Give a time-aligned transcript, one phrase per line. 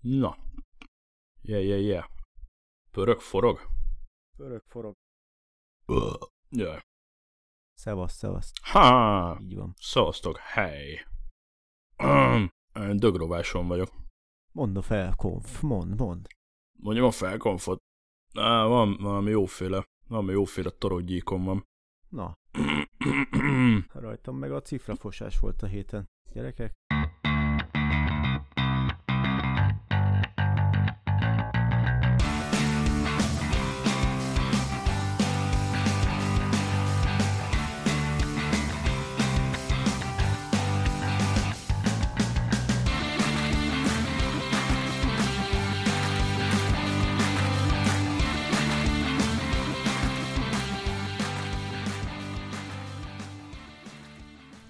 [0.00, 0.36] Na.
[1.42, 2.06] Yeah, yeah, yeah.
[2.90, 3.60] Pörög, forog?
[4.36, 4.94] Pörög, forog.
[6.50, 6.80] Jaj.
[7.74, 8.52] Szevasz, szevasz.
[8.62, 9.38] Ha!
[9.40, 9.74] Így van.
[9.76, 11.06] Szavaztok, hely.
[12.92, 13.88] Dögrováson vagyok.
[14.52, 16.26] Mondd a felkonf, mond, mond.
[16.78, 17.78] Mondjam a felkonfot.
[18.34, 21.64] Á, van valami jóféle, valami jóféle toroggyíkom van.
[22.08, 22.38] Na,
[23.92, 26.06] rajtam meg a cifrafosás volt a héten.
[26.32, 26.72] Gyerekek,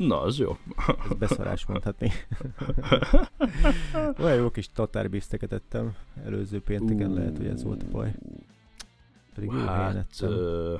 [0.08, 0.56] Na, az jó.
[1.10, 2.10] ez beszarás mondhatni.
[4.22, 8.14] Olyan jó kis tatárbiszteket ettem előző pénteken, lehet, hogy ez volt a baj.
[9.34, 10.32] Pedig jó Hát, ettem.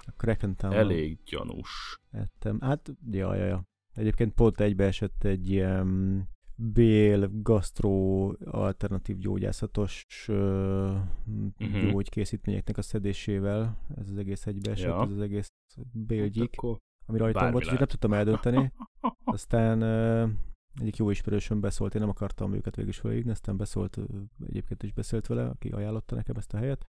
[0.06, 1.98] A Kraken elég gyanús.
[2.10, 2.60] ettem.
[2.60, 3.62] Hát, ja, ja, ja.
[3.94, 6.22] Egyébként pont egybeesett egy ilyen
[6.54, 10.36] bél, gasztró, alternatív gyógyászatos uh,
[11.58, 11.88] Mhm.
[11.90, 13.78] gyógykészítményeknek a szedésével.
[13.96, 15.02] Ez az egész egybeesett, Ja.
[15.02, 15.46] ez az egész
[15.92, 16.76] bélgyik, Hát Akkor
[17.08, 17.88] ami rajtam bármi volt, és így nem lehet.
[17.90, 18.72] tudtam eldönteni.
[19.36, 19.82] Aztán
[20.80, 23.98] egyik jó ismerősöm beszólt, én nem akartam őket végül is felhívni, aztán beszólt,
[24.46, 26.84] egyébként is beszélt vele, aki ajánlotta nekem ezt a helyet.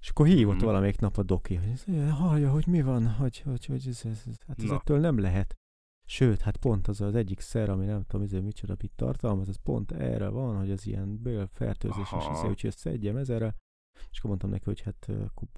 [0.00, 0.64] És akkor hívott Mhm.
[0.64, 4.36] valamelyik nap a doki, hogy hallja, hogy mi van, hogy, hogy, hogy ez, ez, ez,
[4.46, 4.74] hát ez Na.
[4.74, 5.54] ettől nem lehet.
[6.06, 9.56] Sőt, hát pont az az egyik szer, ami nem tudom, ezért micsoda mit tartalmaz, ez
[9.62, 12.30] pont erre van, hogy az ilyen bél fertőzés, és Aha.
[12.44, 13.54] ez, úgyhogy ezt szedjem ezerre.
[14.10, 15.06] És akkor mondtam neki, hogy hát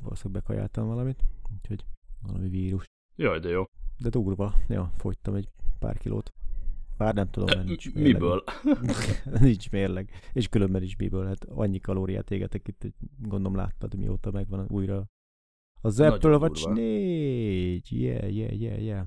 [0.03, 1.84] valószínűleg bekajáltam valamit, úgyhogy
[2.22, 2.84] valami vírus.
[3.16, 3.64] Jaj, de jó.
[4.03, 6.33] De durva, ja, fogytam egy pár kilót.
[6.97, 8.12] Bár nem tudom, mert nincs mérleg.
[8.12, 8.44] Miből?
[9.41, 10.11] nincs mérleg.
[10.33, 11.27] És különben is miből.
[11.27, 15.06] Hát annyi kalóriát égetek itt, hogy gondolom láttad, mióta megvan újra.
[15.81, 16.81] Az Apple Watch durva.
[16.81, 17.93] 4.
[17.93, 19.06] Yeah, yeah, yeah, yeah.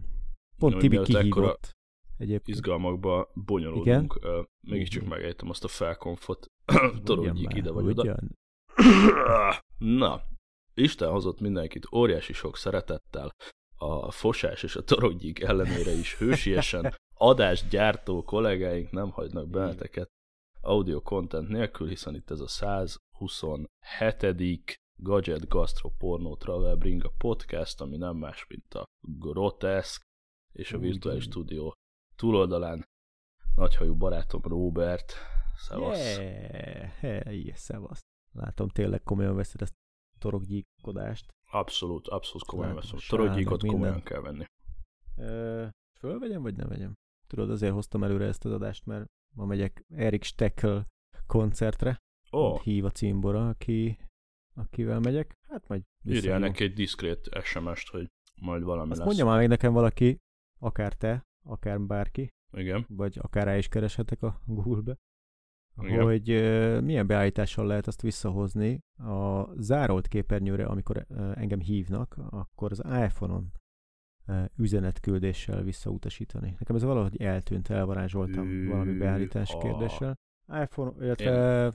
[0.58, 1.76] Pont Jó, Tibi kihívott.
[2.18, 2.58] Egyébként.
[2.58, 4.18] Izgalmakba bonyolódunk.
[4.22, 6.52] Ö, Mégiscsak megejtem azt a felkonfot.
[7.04, 8.02] Torodjék ide vagy oda.
[8.02, 8.38] Ugyan.
[10.00, 10.22] Na,
[10.74, 13.36] Isten hozott mindenkit óriási sok szeretettel,
[13.78, 20.10] a fosás és a torodjék ellenére is hősiesen adásgyártó kollégáink nem hagynak benneteket
[20.62, 24.84] audio content nélkül, hiszen itt ez a 127.
[24.98, 30.02] Gadget Gastro Porno Travel Bring a podcast, ami nem más, mint a Groteszk
[30.54, 31.24] és a Virtuális.
[31.24, 31.72] Studio
[32.16, 32.86] túloldalán
[33.56, 35.14] nagyhajú barátom Robert.
[35.58, 36.18] Szevasz.
[36.18, 38.02] Yeah, hey, szevasz.
[38.32, 39.74] Látom, tényleg komolyan veszed ezt
[40.16, 41.34] a torokgyíkodást.
[41.56, 43.00] Abszolút, abszolút komolyan veszem.
[43.20, 44.46] meg komolyan kell venni.
[45.18, 45.66] Ö,
[46.00, 46.94] fölvegyem, vagy nem vegyem?
[47.28, 49.06] Tudod, azért hoztam előre ezt az adást, mert
[49.36, 50.88] ma megyek Erik Steckel
[51.26, 51.98] koncertre.
[52.30, 53.98] Oh, Hív a címbora, aki,
[54.54, 55.34] akivel megyek.
[55.48, 58.08] Hát majd írjál neki egy diszkrét SMS-t, hogy
[58.42, 59.08] majd valami Azt lesz.
[59.08, 60.18] mondja már még nekem valaki,
[60.60, 62.86] akár te, akár bárki, Igen.
[62.90, 64.96] vagy akár rá is kereshetek a Google-be,
[65.82, 66.04] Igen.
[66.04, 72.72] hogy ö, milyen beállítással lehet azt visszahozni a zárolt képernyőre, amikor ö, engem hívnak, akkor
[72.72, 73.52] az iPhone-on
[74.26, 76.56] ö, üzenetküldéssel visszautasítani.
[76.60, 80.16] Nekem ez valahogy eltűnt, elvarázsoltam Hű, valami beállítás kérdéssel.
[80.48, 81.74] iPhone, illetve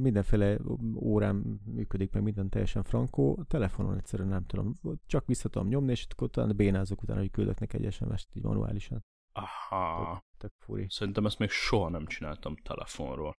[0.00, 0.58] mindenféle
[0.94, 3.42] órám működik, meg minden teljesen frankó.
[3.48, 4.72] Telefonon egyszerűen nem tudom.
[5.06, 8.42] Csak vissza tudom nyomni, és akkor utána bénázok utána, hogy küldök neki egy SMS-t így
[8.42, 9.04] manuálisan.
[9.32, 10.20] Aha.
[10.38, 10.86] Tök furi.
[10.88, 13.32] Szerintem ezt még soha nem csináltam telefonról.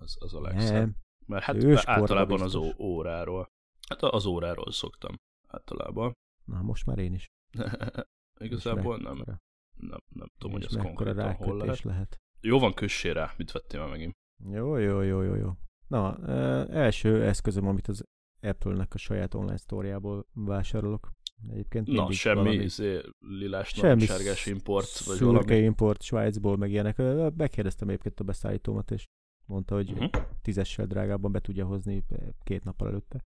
[0.00, 0.72] Az, az a legszebb.
[0.74, 0.94] Nem.
[1.26, 2.74] Mert hát általában az biztos.
[2.74, 3.48] ó- óráról.
[3.88, 5.14] Hát az óráról szoktam
[5.48, 6.12] általában.
[6.44, 7.26] Na, most már én is.
[8.40, 9.42] Igazából nem, mekkora-
[9.76, 11.82] nem, nem tudom, hogy ez konkrétan hol lehet.
[11.82, 12.16] lehet.
[12.40, 13.34] Jó van, kössé rá.
[13.36, 14.12] Mit vettél már megint?
[14.44, 15.52] Jó, jó, jó, jó, jó.
[15.86, 16.18] Na,
[16.68, 18.04] első eszközöm, amit az
[18.40, 21.12] Apple-nek a saját online sztóriából vásárolok.
[21.50, 25.56] Egyébként Na, semmi valami izé, lilás, Semmi sárgás import, vagy valami.
[25.56, 26.96] import Svájcból, meg ilyenek.
[27.36, 29.06] Megkérdeztem egyébként a beszállítómat, és
[29.46, 30.10] mondta, hogy Uh-huh.
[30.42, 32.04] tízessel drágábban be tudja hozni
[32.42, 33.24] két nappal előtte.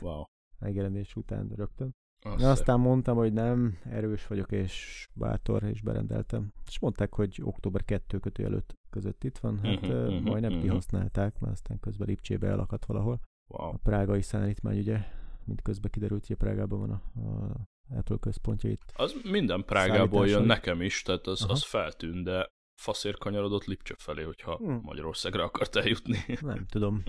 [0.00, 0.22] Wow.
[0.58, 1.94] Megjelenés után rögtön.
[2.20, 6.52] Az Na, aztán mondtam, hogy nem, erős vagyok és bátor, és berendeltem.
[6.66, 9.58] És mondták, hogy október 2 kötő előtt között itt van.
[9.58, 10.60] Hát uh-huh, mhm, majdnem mhm.
[10.60, 13.20] kihasználták, mert aztán közben Lipcsébe elakadt valahol.
[13.48, 13.68] Wow.
[13.68, 14.98] A prágai szállítmány, ugye,
[15.46, 18.92] mint közben kiderült, hogy Prágában van a, a Apple központja itt.
[18.94, 21.52] Az minden Prágából jön nekem is, tehát az, Aha.
[21.52, 24.80] az feltűnt, de faszért kanyarodott Lipcső felé, hogyha Hmm.
[24.82, 26.18] Magyarországra akart eljutni.
[26.40, 27.02] Nem tudom,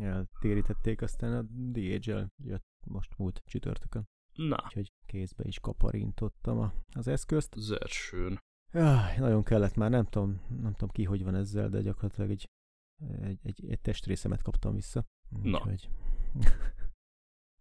[0.00, 4.08] eltérítették, aztán a DHL jött most múlt csütörtökön.
[4.34, 7.54] Na, Úgyhogy kézbe is kaparintottam a, az eszközt.
[7.54, 8.38] az elsőn.
[8.72, 12.48] Jaj, nagyon kellett már, nem tudom, nem tudom ki, hogy van ezzel, de gyakorlatilag egy
[13.22, 15.04] egy, egy, egy testrészemet kaptam vissza.
[15.42, 15.58] Na.
[15.58, 15.88] Úgyhogy...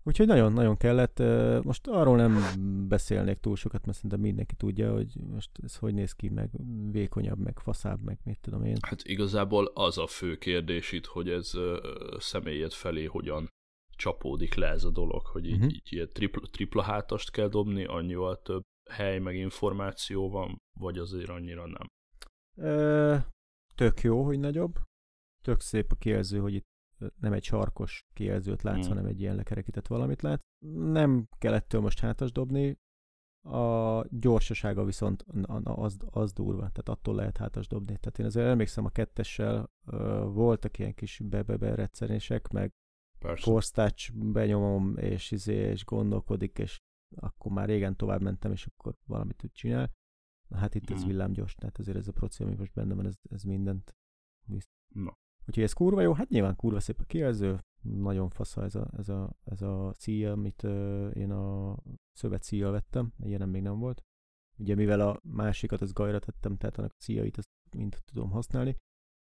[0.08, 1.20] Úgyhogy nagyon-nagyon kellett.
[1.64, 2.38] Most arról nem
[2.88, 6.50] beszélnék túl sokat, mert szerintem mindenki tudja, hogy most ez hogy néz ki, meg
[6.92, 8.78] vékonyabb, meg faszább, meg mit tudom én.
[8.82, 11.52] Hát igazából az a fő kérdés itt, hogy ez
[12.18, 13.50] személyed felé hogyan
[13.96, 15.74] csapódik le ez a dolog, hogy így, uh-huh.
[15.74, 21.30] így ilyen tripla, tripla hátast kell dobni, annyival több hely meg információ van, vagy azért
[21.30, 21.88] annyira nem?
[22.58, 23.16] Ö,
[23.76, 24.80] tök jó, hogy nagyobb.
[25.44, 26.64] Tök szép a kijelző, hogy itt
[27.20, 28.88] nem egy sarkos kijelzőt látsz, hmm.
[28.88, 30.44] hanem egy ilyen lekerekített valamit látsz.
[30.76, 32.78] Nem kell ettől most hátas dobni,
[33.46, 35.26] a gyorsasága viszont
[35.64, 37.98] az, az durva, tehát attól lehet hátas dobni.
[37.98, 39.72] Tehát én azért emlékszem a kettessel,
[40.24, 41.44] voltak ilyen kis be
[42.52, 42.74] meg
[43.36, 46.82] force touch benyomom, és, izé, és gondolkodik, és
[47.16, 49.92] akkor már régen tovább mentem, és akkor valamit tud csinál.
[50.48, 51.08] Na hát itt ez hmm.
[51.08, 53.96] villámgyors, tehát azért ez a proci, ami most benne van, ez, ez mindent
[54.46, 54.70] visz.
[54.94, 55.12] No.
[55.48, 59.10] Úgyhogy ez kurva jó, hát nyilván kurva szép a kijelző, nagyon fasza ez a, ez
[59.10, 61.78] a, ez a szíja, amit uh, én a
[62.14, 64.04] szövet szíjjal vettem, ilyen még nem volt.
[64.58, 68.76] Ugye mivel a másikat az gajra tettem, tehát annak a szíjait azt mind tudom használni.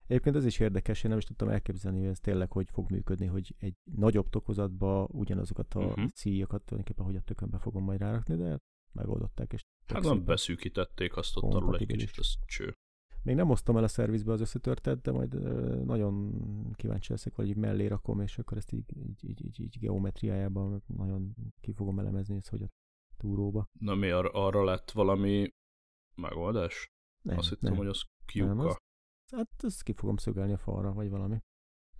[0.06, 3.26] Egyébként ez is érdekes, én nem is tudtam elképzelni, hogy ez tényleg hogy fog működni,
[3.26, 6.08] hogy egy nagyobb tokozatba ugyanazokat a uh-huh.
[6.14, 8.58] szíjakat tulajdonképpen hogy a tökönbe fogom majd rárakni, de
[8.92, 9.52] megoldották.
[9.52, 12.76] És hát nem beszűkítették azt ott alul egy kicsit, ez cső.
[13.22, 15.42] Még nem hoztam el a szervizbe az összetörtet, de majd
[15.84, 16.34] nagyon
[16.74, 21.34] kíváncsi leszek, hogy mellé rakom, és akkor ezt így, így, így, így, így geometriájában nagyon
[21.60, 22.68] ki fogom elemezni, ez hogy a
[23.16, 23.68] túróba.
[23.78, 25.54] Na mi, ar- arra lett valami
[26.14, 26.90] megoldás?
[27.22, 27.78] Nem, Azt hittem, nem.
[27.78, 28.54] hogy az kiuka.
[28.54, 28.76] Nem, az,
[29.36, 31.38] hát ezt ki fogom szögelni a falra, vagy valami.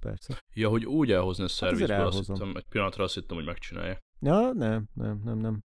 [0.00, 0.42] Persze.
[0.54, 3.46] Ja, hogy úgy elhozni a hát szervizbe, hát azt hittem, egy pillanatra azt hittem, hogy
[3.46, 3.98] megcsinálja.
[4.20, 5.62] Ja, nem, nem, nem, nem.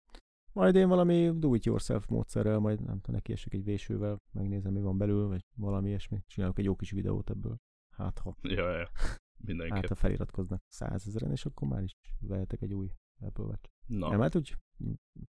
[0.54, 5.26] Majd én valami do-it-yourself módszerrel, majd nem tudom, nekiesek egy vésővel, megnézem, mi van belül,
[5.26, 6.22] vagy valami ilyesmi.
[6.26, 7.56] Csinálok egy jó kis videót ebből.
[7.96, 8.36] Hát ha.
[8.42, 8.90] Ja, ja.
[9.38, 9.76] Mindenképp.
[9.76, 12.90] Hát ha feliratkoznak százezeren, és akkor már is vehetek egy új
[13.20, 13.70] Apple Watch.
[13.86, 14.08] Na.
[14.08, 14.56] Nem, hát úgy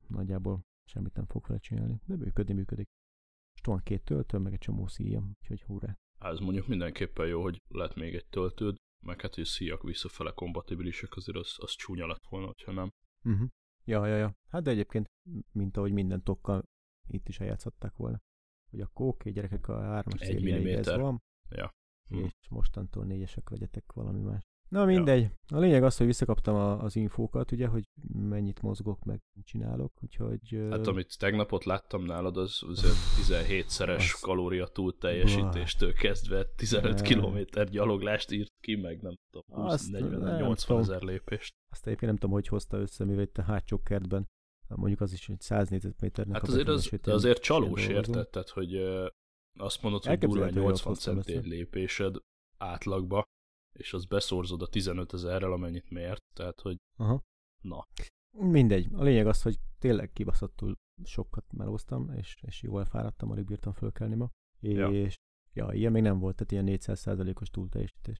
[0.06, 2.88] nagyjából semmit nem fog vele csinálni, de működni működik.
[3.52, 5.98] Most van két töltő, meg egy csomó szíjam, úgyhogy hurrá.
[6.18, 11.16] Ez mondjuk mindenképpen jó, hogy lett még egy töltőd, meg hát, hogy szíjak visszafele kompatibilisek,
[11.16, 12.90] azért az, az csúnya lett volna, hogyha nem.
[13.25, 13.48] Uh-huh.
[13.84, 14.37] Ja, ja, ja.
[14.49, 15.11] Hát de egyébként,
[15.52, 16.69] mint ahogy minden tokkal
[17.06, 18.20] itt is eljátszották volna.
[18.70, 21.23] Hogy oké, okay, gyerekek, a hármas szériáig ez van.
[21.49, 21.70] Ja.
[22.08, 22.25] Hm.
[22.25, 24.43] És mostantól négyesek legyetek valami más.
[24.72, 25.20] Na mindegy.
[25.20, 25.56] Ja.
[25.56, 30.66] A lényeg az, hogy visszakaptam a, az infókat, ugye, hogy mennyit mozgok, meg csinálok, úgyhogy...
[30.70, 32.84] Hát amit tegnapot láttam nálad, az, az
[33.30, 34.20] 17-szeres az...
[34.20, 41.54] kalória túl teljesítéstől kezdve 15 kilométer gyaloglást írt ki, meg nem tudom, 20-40-80 ezer lépést.
[41.72, 44.28] Azt egyébként nem tudom, hogy hozta össze, mivel itt a hátsó kertben
[44.68, 48.76] mondjuk az is, hogy 100 négyzetméternek Hát azért, az, azért csalós érted, tehát, hogy
[49.58, 52.16] azt mondod, hogy durván 80 centi lépésed
[52.58, 53.25] átlagba,
[53.72, 57.22] és az beszorzod a 15 ezerrel, amennyit mért, tehát hogy Aha.
[57.60, 57.86] na.
[58.38, 58.88] Mindegy.
[58.92, 60.74] A lényeg az, hogy tényleg kibaszottul
[61.04, 64.30] sokat melóztam, és, és jól fáradtam, alig bírtam fölkelni ma.
[64.60, 64.88] Ja.
[64.88, 65.14] És
[65.52, 68.16] ja, ilyen még nem volt, tehát ilyen 400%-os túlteljesítés.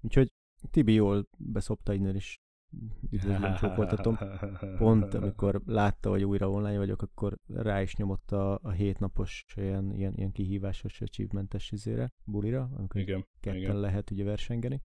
[0.00, 0.28] Úgyhogy
[0.70, 2.36] Tibi jól beszopta innen is
[3.10, 4.18] üdvözlöm, csókoltatom.
[4.76, 9.94] Pont amikor látta, hogy újra online vagyok, akkor rá is nyomott a, a hétnapos ilyen,
[9.94, 13.80] ilyen, ilyen kihívásos achievementes izére, bulira, amikor igen, ketten igen.
[13.80, 14.80] lehet ugye versengeni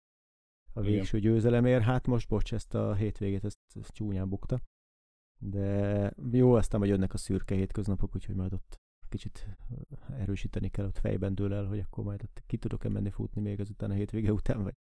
[0.77, 1.31] a végső Igen.
[1.31, 1.83] győzelemért.
[1.83, 4.61] Hát most, bocs, ezt a hétvégét, ezt, ezt csúnyán bukta.
[5.39, 9.57] De jó, aztán majd jönnek a szürke hétköznapok, úgyhogy majd ott kicsit
[10.11, 13.61] erősíteni kell, ott fejben dől el, hogy akkor majd ott ki tudok-e menni futni még
[13.61, 14.75] azután a hétvége után, vagy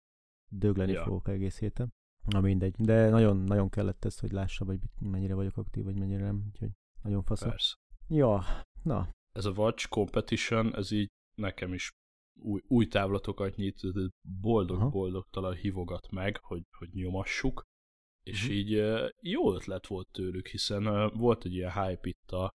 [0.52, 1.02] dögleni ja.
[1.02, 1.92] fogok egész héten.
[2.26, 6.22] Na mindegy, de nagyon, nagyon kellett ez, hogy lássa, hogy mennyire vagyok aktív, vagy mennyire
[6.22, 6.70] nem, úgyhogy
[7.02, 7.42] nagyon fasz.
[7.42, 7.74] Persze.
[8.08, 8.44] Ja,
[8.82, 9.08] na.
[9.32, 11.90] Ez a Watch Competition, ez így nekem is
[12.34, 13.80] új, új távlatokat nyit,
[14.40, 17.62] boldog-boldogtalan hívogat meg, hogy, hogy nyomassuk,
[18.22, 18.56] és uh-huh.
[18.56, 18.70] így
[19.20, 22.50] jó ötlet volt tőlük, hiszen volt egy ilyen hype itt a,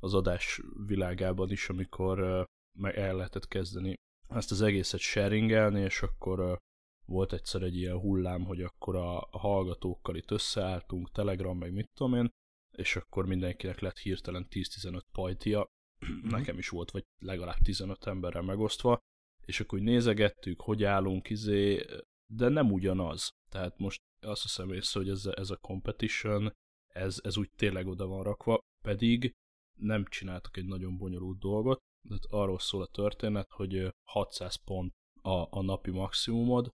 [0.00, 2.46] az adás világában is, amikor
[2.78, 3.94] meg el lehetett kezdeni
[4.28, 6.58] ezt az egészet sharingelni, és akkor
[7.06, 12.14] volt egyszer egy ilyen hullám, hogy akkor a, hallgatókkal itt összeálltunk, Telegram, meg mit tudom
[12.14, 12.30] én,
[12.76, 15.66] és akkor mindenkinek lett hirtelen 10-15 pajtia,
[16.00, 16.30] uh-huh.
[16.38, 18.98] nekem is volt, vagy legalább 15 emberrel megosztva,
[19.48, 21.84] és akkor nézegettük, hogy állunk, izé,
[22.30, 23.28] de nem ugyanaz.
[23.50, 26.52] Tehát most azt hiszem észre, hogy ez, ez a competition,
[26.94, 29.32] ez, ez úgy tényleg oda van rakva, pedig
[29.78, 31.78] nem csináltak egy nagyon bonyolult dolgot,
[32.08, 36.68] de arról szól a történet, hogy 600 pont a, a napi maximumod,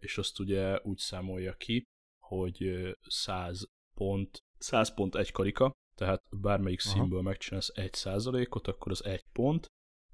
[0.00, 1.82] és azt ugye úgy számolja ki,
[2.22, 2.70] hogy
[3.06, 6.94] 100 pont, 100 pont egy karika, tehát bármelyik Aha.
[6.94, 9.66] színből megcsinálsz egy százalékot, akkor az egy pont,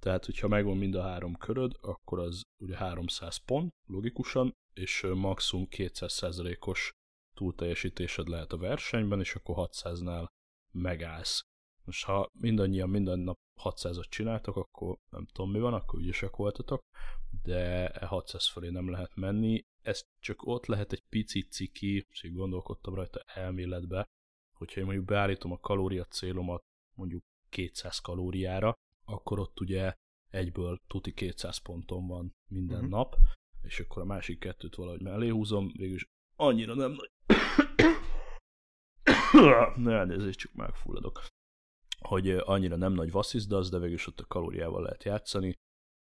[0.04, 5.66] Tehát, hogyha megvan mind a három köröd, akkor az ugye 300 pont, logikusan, és maximum
[5.70, 6.90] 200%-os
[7.34, 10.26] túlteljesítésed lehet a versenyben, és akkor 600-nál
[10.72, 11.42] megállsz.
[11.84, 16.80] Most ha mindannyian minden nap 600-at csináltak, akkor nem tudom mi van, akkor ügyesek voltatok,
[17.42, 19.62] de 600 e fölé nem lehet menni.
[19.82, 24.04] Ez csak ott lehet egy pici ciki, és így gondolkodtam rajta elméletbe,
[24.52, 26.62] hogyha én mondjuk beállítom a kalória célomat
[26.96, 29.94] mondjuk 200 kalóriára, akkor ott ugye
[30.30, 32.90] egyből tuti 200 ponton van minden uh-huh.
[32.90, 33.16] nap,
[33.62, 37.10] és akkor a másik kettőt valahogy mellé húzom, végülis annyira nem nagy...
[39.76, 41.26] ne elnézést, csak megfulladok.
[41.98, 45.54] Hogy annyira nem nagy vasszizdasz, de végülis ott a kalóriával lehet játszani,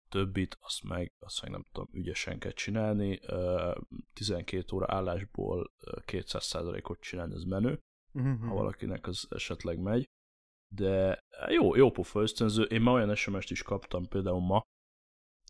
[0.09, 3.21] többit, azt meg, azt meg nem tudom, ügyesen kell csinálni.
[4.13, 7.79] 12 óra állásból 200%-ot csinálni, ez menő,
[8.13, 8.49] uh-huh.
[8.49, 10.09] ha valakinek az esetleg megy.
[10.75, 12.63] De jó, jó pofa ösztönző.
[12.63, 14.63] Én ma olyan SMS-t is kaptam például ma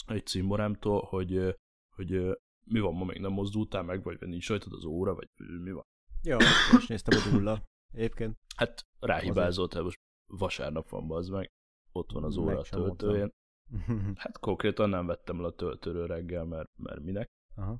[0.06, 1.56] egy cimborámtól, hogy,
[1.94, 5.28] hogy mi van, ma még nem mozdultál meg, vagy nincs rajtad az óra, vagy
[5.62, 5.84] mi van.
[6.22, 6.36] Ja,
[6.78, 7.62] és néztem a dulla.
[7.92, 8.36] Egyébként.
[8.56, 11.50] Hát ráhibázott, hát most vasárnap van, az meg.
[11.92, 13.30] Ott van az óra a töltőjén.
[14.16, 17.28] Hát konkrétan nem vettem le a töltőről reggel, mert, mert minek.
[17.54, 17.78] Aha.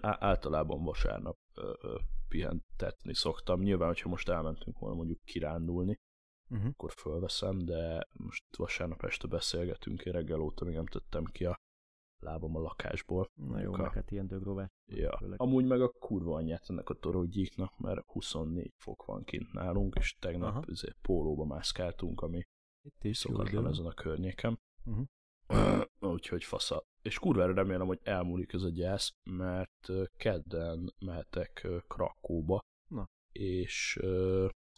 [0.30, 3.60] általában vasárnap ö, ö, pihentetni szoktam.
[3.60, 5.96] Nyilván, hogyha most elmentünk volna mondjuk kirándulni,
[6.50, 6.68] uh-huh.
[6.68, 11.60] akkor fölveszem, de most vasárnap este beszélgetünk, én reggel óta még nem tettem ki a
[12.20, 13.30] lábam a lakásból.
[13.34, 13.76] Na jó, a...
[13.76, 14.70] meg hát ilyen dögróvá.
[14.86, 15.16] Ja.
[15.16, 15.40] Főleg.
[15.40, 20.16] Amúgy meg a kurva anyját ennek a toroggyíknak, mert 24 fok van kint nálunk, és
[20.18, 22.42] tegnap azért pólóba mászkáltunk, ami
[22.82, 24.58] itt is szokatlan ezen a környéken.
[24.84, 25.06] Uh-huh.
[26.14, 26.84] Úgyhogy fasza.
[27.02, 33.06] És kurvára remélem, hogy elmúlik ez a gyász, mert kedden mehetek Krakóba, Na.
[33.32, 33.98] és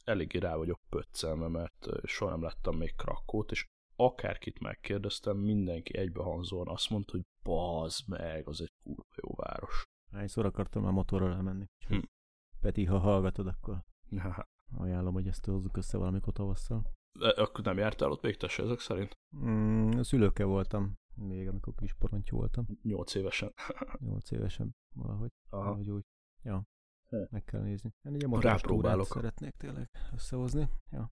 [0.05, 3.67] eléggé rá vagyok pöccelme, mert soha nem láttam még Krakót, és
[3.97, 9.85] akárkit megkérdeztem, mindenki egybehanzóan azt mondta, hogy bazd meg, az egy kurva jó város.
[10.13, 11.65] Hányszor akartam már motorral elmenni.
[11.89, 11.99] Hm.
[12.61, 13.85] Peti, ha hallgatod, akkor
[14.77, 16.91] ajánlom, hogy ezt hozzuk össze valamikor tavasszal.
[17.21, 19.13] Akkor nem jártál ott még tesse ezek szerint?
[19.37, 22.67] Mm, szülőkkel voltam, még amikor kis porontyú voltam.
[22.83, 23.53] Nyolc évesen.
[24.07, 25.31] Nyolc évesen valahogy.
[25.51, 25.63] Aha.
[25.63, 26.05] Valahogy úgy.
[26.43, 26.65] Ja.
[27.31, 27.91] Meg kell nézni.
[28.03, 29.07] Én ugye Rápróbálok.
[29.07, 30.69] szeretnék tényleg összehozni.
[30.91, 31.11] Ja.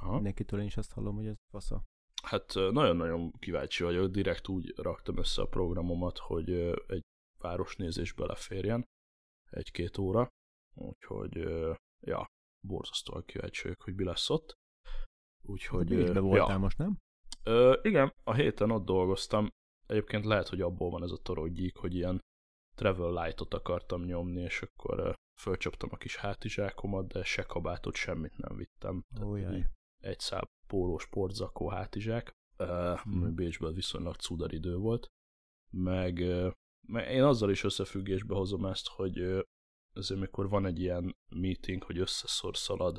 [0.00, 0.14] Aha.
[0.14, 1.82] Mindenkitől én is azt hallom, hogy ez fasza.
[2.22, 6.50] Hát nagyon-nagyon kíváncsi vagyok, direkt úgy raktam össze a programomat, hogy
[6.86, 7.02] egy
[7.38, 8.84] városnézés beleférjen,
[9.50, 10.28] egy-két óra,
[10.74, 11.36] úgyhogy
[12.00, 12.26] ja,
[12.66, 14.54] borzasztóan kíváncsi vagyok, hogy mi lesz ott.
[15.42, 15.86] Úgyhogy...
[15.86, 16.58] Bécsbe voltál ja.
[16.58, 16.98] most, nem?
[17.42, 19.48] Ö, igen, a héten ott dolgoztam.
[19.86, 22.20] Egyébként lehet, hogy abból van ez a toroggyík, hogy ilyen
[22.76, 28.56] travel light-ot akartam nyomni, és akkor fölcsaptam a kis hátizsákomat, de se kabátot, semmit nem
[28.56, 29.04] vittem.
[29.22, 29.36] Ó,
[29.98, 33.34] egy szál póló sportzakó hátizsák, hmm.
[33.34, 35.08] Bécsben viszonylag cudar idő volt,
[35.70, 36.22] meg,
[36.86, 39.44] meg én azzal is összefüggésbe hozom ezt, hogy
[39.92, 42.98] azért mikor van egy ilyen meeting, hogy összeszor szalad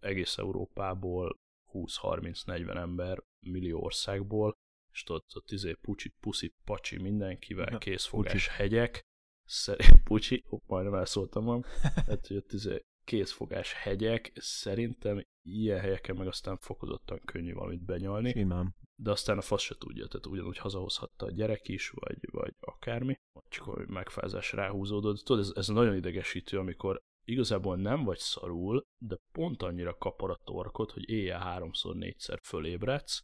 [0.00, 1.38] egész Európából
[1.72, 4.54] 20-30-40 ember millió országból,
[4.96, 9.06] és ott, ott izé pucsi, puszi, pacsi mindenkivel, készfogás hegyek,
[9.44, 11.62] szerint pucsi, ó, majdnem elszóltam magam,
[12.06, 18.30] hát, hogy ott izé készfogás hegyek, szerintem ilyen helyeken meg aztán fokozottan könnyű valamit benyalni.
[18.30, 18.74] Simán.
[18.94, 23.20] De aztán a fasz se tudja, tehát ugyanúgy hazahozhatta a gyerek is, vagy, vagy akármi,
[23.48, 25.24] csak hogy megfázás ráhúzódott.
[25.24, 30.40] Tudod, ez, ez nagyon idegesítő, amikor igazából nem vagy szarul, de pont annyira kapar a
[30.44, 33.22] torkot, hogy éjjel háromszor, négyszer fölébredsz,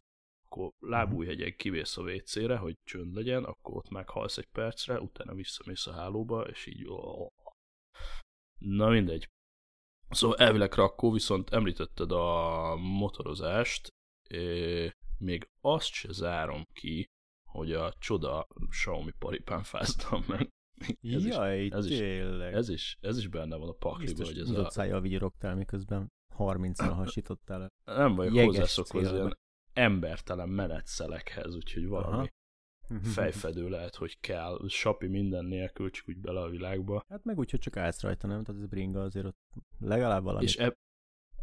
[0.53, 5.87] akkor lábújhegyen kivész a WC-re, hogy csönd legyen, akkor ott meghalsz egy percre, utána visszamész
[5.87, 6.85] a hálóba, és így...
[6.87, 7.31] Oh.
[8.59, 9.29] Na mindegy.
[10.09, 13.87] Szóval elvileg Krakó, viszont említetted a motorozást,
[15.17, 17.05] még azt se zárom ki,
[17.49, 20.49] hogy a csoda Xiaomi paripán fáztam meg.
[21.01, 22.51] Ez Jaj, is, ez tényleg.
[22.51, 24.69] Is, ez, is, ez is benne van a pakliban, hogy ez a...
[24.69, 27.71] szájjal vigyorogtál, miközben 30-al hasítottál.
[27.85, 29.37] Nem vagyok hozzászokva az ilyen
[29.73, 32.29] embertelen menetszelekhez, úgyhogy valami Aha.
[33.15, 34.59] fejfedő lehet, hogy kell.
[34.67, 37.05] Sapi minden nélkül, csak úgy bele a világba.
[37.09, 38.43] Hát meg úgy, hogy csak állsz rajta, nem?
[38.43, 39.37] Tehát ez bringa azért ott
[39.79, 40.43] legalább valami.
[40.43, 40.73] És eb...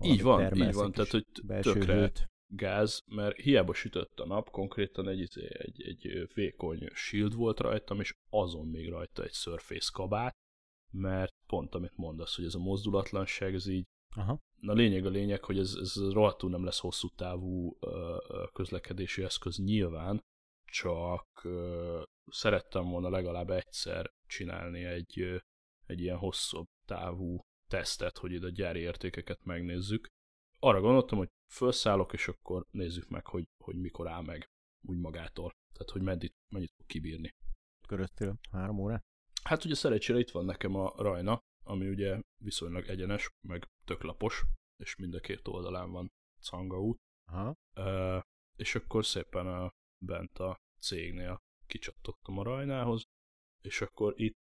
[0.00, 1.26] így van, így van, tehát hogy
[1.60, 2.26] tökre hőt.
[2.46, 8.00] gáz, mert hiába sütött a nap, konkrétan egy, izé, egy, egy vékony shield volt rajtam,
[8.00, 10.36] és azon még rajta egy Surface kabát,
[10.90, 14.40] mert pont amit mondasz, hogy ez a mozdulatlanság, ez így Aha.
[14.60, 17.78] Na lényeg a lényeg, hogy ez, ez rohadtul nem lesz hosszú távú
[18.52, 20.24] közlekedési eszköz nyilván,
[20.64, 21.48] csak
[22.26, 25.42] szerettem volna legalább egyszer csinálni egy,
[25.86, 30.06] egy ilyen hosszabb távú tesztet, hogy ide a gyári értékeket megnézzük.
[30.58, 34.50] Arra gondoltam, hogy felszállok, és akkor nézzük meg, hogy, hogy mikor áll meg.
[34.82, 35.52] úgy magától.
[35.72, 37.34] Tehát, hogy mennyit, mennyit fog kibírni.
[37.88, 39.00] Köröztél három óra?
[39.42, 41.40] Hát ugye szerencsére itt van nekem a rajna,
[41.70, 44.42] ami ugye viszonylag egyenes, meg tök lapos,
[44.76, 46.08] és mind a két oldalán van
[46.40, 46.98] Canga út.
[47.30, 47.54] Aha.
[47.76, 48.22] Uh,
[48.56, 49.70] és akkor szépen a,
[50.04, 53.02] bent a cégnél kicsattogtam a rajnához,
[53.62, 54.36] és akkor itt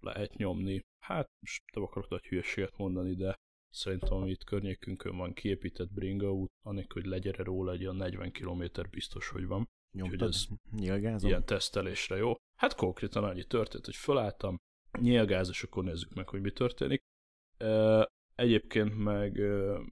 [0.00, 3.34] lehet nyomni, hát most nem akarok nagy hülyeséget mondani, de
[3.70, 8.64] szerintem itt környékünkön van kiépített bringa út, anélkül, hogy legyere róla egy olyan 40 km
[8.90, 9.68] biztos, hogy van.
[9.96, 10.28] Nyomtad?
[10.28, 11.28] ez Nyilgázom?
[11.28, 12.34] Ilyen tesztelésre jó.
[12.60, 14.56] Hát konkrétan annyi történt, hogy felálltam,
[15.00, 17.02] nyilgáz, és akkor nézzük meg, hogy mi történik.
[18.34, 19.40] Egyébként meg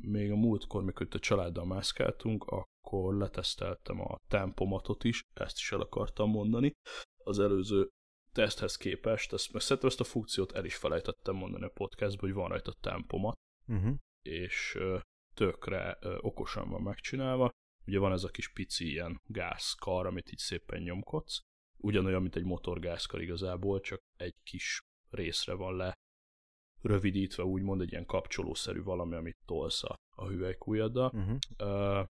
[0.00, 5.72] még a múltkor, mikor itt a családdal mászkáltunk, akkor leteszteltem a tempomatot is, ezt is
[5.72, 6.72] el akartam mondani.
[7.24, 7.88] Az előző
[8.32, 12.38] teszthez képest, ezt, mert szerintem ezt a funkciót el is felejtettem mondani a podcastban, hogy
[12.38, 13.34] van rajta tempomat,
[13.66, 13.94] uh-huh.
[14.22, 14.78] és
[15.34, 17.50] tökre okosan van megcsinálva.
[17.86, 21.40] Ugye van ez a kis pici ilyen gázkar, amit így szépen nyomkodsz,
[21.76, 25.94] ugyanolyan, mint egy motorgázkar igazából, csak egy kis részre van le
[26.82, 31.10] rövidítve, úgymond egy ilyen kapcsolószerű valami, amit tolsz a, a hüvelykújaddal.
[31.14, 31.38] Uh-huh.
[31.58, 32.06] Uh,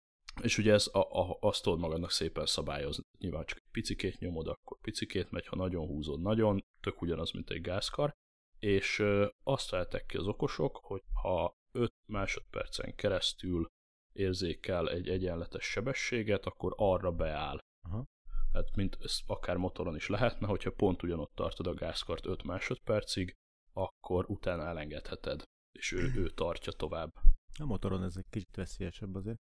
[0.43, 3.05] és ugye ez a, a, azt tudod magadnak szépen szabályozni.
[3.19, 7.51] Nyilván csak egy picikét nyomod, akkor picikét megy, ha nagyon húzod, nagyon, tök ugyanaz, mint
[7.51, 8.13] egy gázkar.
[8.59, 13.67] És uh, azt vehetek ki az okosok, hogy ha 5 másodpercen keresztül
[14.13, 17.59] érzékel egy egyenletes sebességet, akkor arra beáll.
[17.83, 18.05] Aha.
[18.53, 23.35] Hát mint ez akár motoron is lehetne, hogyha pont ugyanott tartod a gázkart 5 másodpercig,
[23.73, 25.43] akkor utána elengedheted,
[25.79, 27.11] és ő, ő tartja tovább.
[27.59, 29.39] A motoron ez egy kicsit veszélyesebb azért.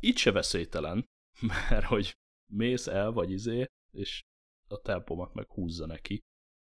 [0.00, 1.04] Itt se veszélytelen,
[1.70, 2.12] mert hogy
[2.52, 4.22] mész el, vagy izé, és
[4.68, 6.20] a tempomat meg húzza neki.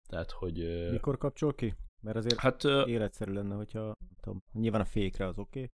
[0.09, 0.91] Tehát, hogy...
[0.91, 1.75] Mikor kapcsol ki?
[2.03, 5.71] Mert azért hát, életszerű lenne, hogyha tudom, nyilván a fékre az oké, okay,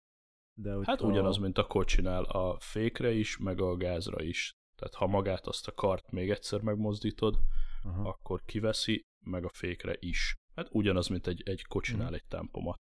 [0.54, 0.90] de hogyha...
[0.90, 4.52] Hát ugyanaz, mint a kocsinál, a fékre is, meg a gázra is.
[4.76, 7.38] Tehát ha magát azt a kart még egyszer megmozdítod,
[7.82, 8.08] Aha.
[8.08, 10.34] akkor kiveszi, meg a fékre is.
[10.54, 12.14] Hát ugyanaz, mint egy, egy kocsinál hmm.
[12.14, 12.76] egy tempomat.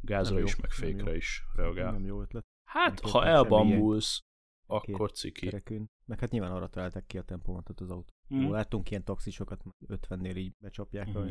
[0.00, 1.92] Gázra nem is, jó, meg fékre is reagál.
[1.92, 2.44] Nem jó ötlet.
[2.64, 4.20] Hát, nem ha elbambulsz,
[4.66, 5.46] akkor ciki.
[5.46, 5.86] Kerekün.
[6.04, 8.12] Meg hát nyilván arra találták ki a tempomatot az autó.
[8.28, 11.24] Jó, láttunk ilyen taxisokat, 50-nél így becsapják a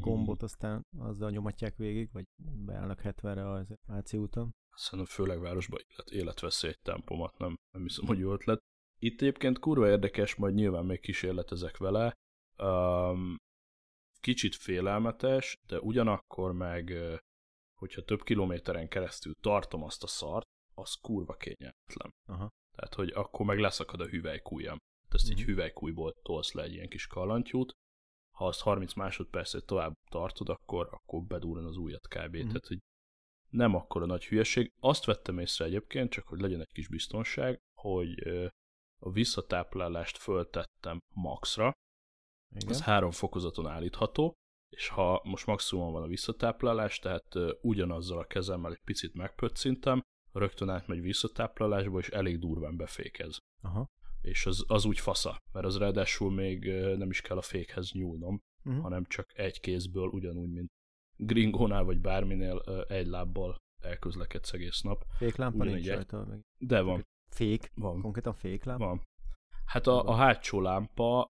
[0.00, 2.24] gombot, aztán azzal nyomatják végig, vagy
[2.64, 4.50] beállnak 70-re az AC úton.
[4.74, 8.58] Szerintem főleg városban élet, életveszély egy tempomat, nem, nem hiszem, hogy jó ötlet.
[9.04, 12.12] Itt egyébként kurva érdekes, majd nyilván még kísérletezek vele.
[12.58, 13.36] Um,
[14.20, 16.92] kicsit félelmetes, de ugyanakkor meg,
[17.78, 22.10] hogyha több kilométeren keresztül tartom azt a szart, az kurva kényelmetlen.
[22.28, 22.48] Aha.
[22.76, 24.76] Tehát, hogy akkor meg leszakad a hüvelykújam.
[25.08, 25.48] Ezt így uh-huh.
[25.48, 27.72] hüvelykújból tolsz le egy ilyen kis kallantyút,
[28.36, 32.34] ha azt 30 másodpercet tovább tartod, akkor, akkor bedúran az ujjat kb.
[32.34, 32.46] Uh-huh.
[32.46, 32.78] Tehát, hogy
[33.48, 34.72] nem akkor a nagy hülyeség.
[34.80, 38.22] Azt vettem észre egyébként, csak hogy legyen egy kis biztonság, hogy
[39.04, 41.72] a visszatáplálást föltettem maxra,
[42.54, 42.68] igen.
[42.68, 44.32] az három fokozaton állítható,
[44.76, 50.68] és ha most maximum van a visszatáplálás, tehát ugyanazzal a kezemmel egy picit megpöccintem, rögtön
[50.68, 53.38] átmegy visszatáplálásba, és elég durván befékez.
[53.62, 53.86] Aha.
[54.20, 58.40] És az, az úgy fasza, mert az ráadásul még nem is kell a fékhez nyúlnom,
[58.64, 58.82] uh-huh.
[58.82, 60.70] hanem csak egy kézből, ugyanúgy, mint
[61.16, 65.04] gringónál vagy bárminél egy lábbal elközlekedsz egész nap.
[65.16, 66.24] Féklámpa nincs rajta?
[66.24, 66.40] Meg...
[66.58, 67.06] De van.
[67.34, 67.70] Fék?
[67.74, 68.00] Van.
[68.00, 68.86] Konkrétan féklámpa?
[68.86, 69.02] Van.
[69.64, 71.26] Hát a, a hátsó lámpa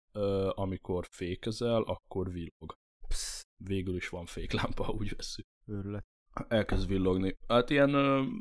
[0.55, 2.75] amikor fékezel, akkor villog.
[3.09, 5.47] Psz, végül is van féklámpa, úgy veszük.
[5.67, 6.05] Őrület.
[6.49, 7.37] Elkezd villogni.
[7.49, 7.91] Hát ilyen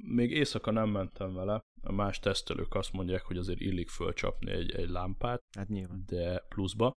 [0.04, 1.62] még éjszaka nem mentem vele.
[1.82, 5.42] A más tesztelők azt mondják, hogy azért illik fölcsapni egy, egy lámpát.
[5.58, 6.04] Hát nyilván.
[6.06, 6.92] De pluszba.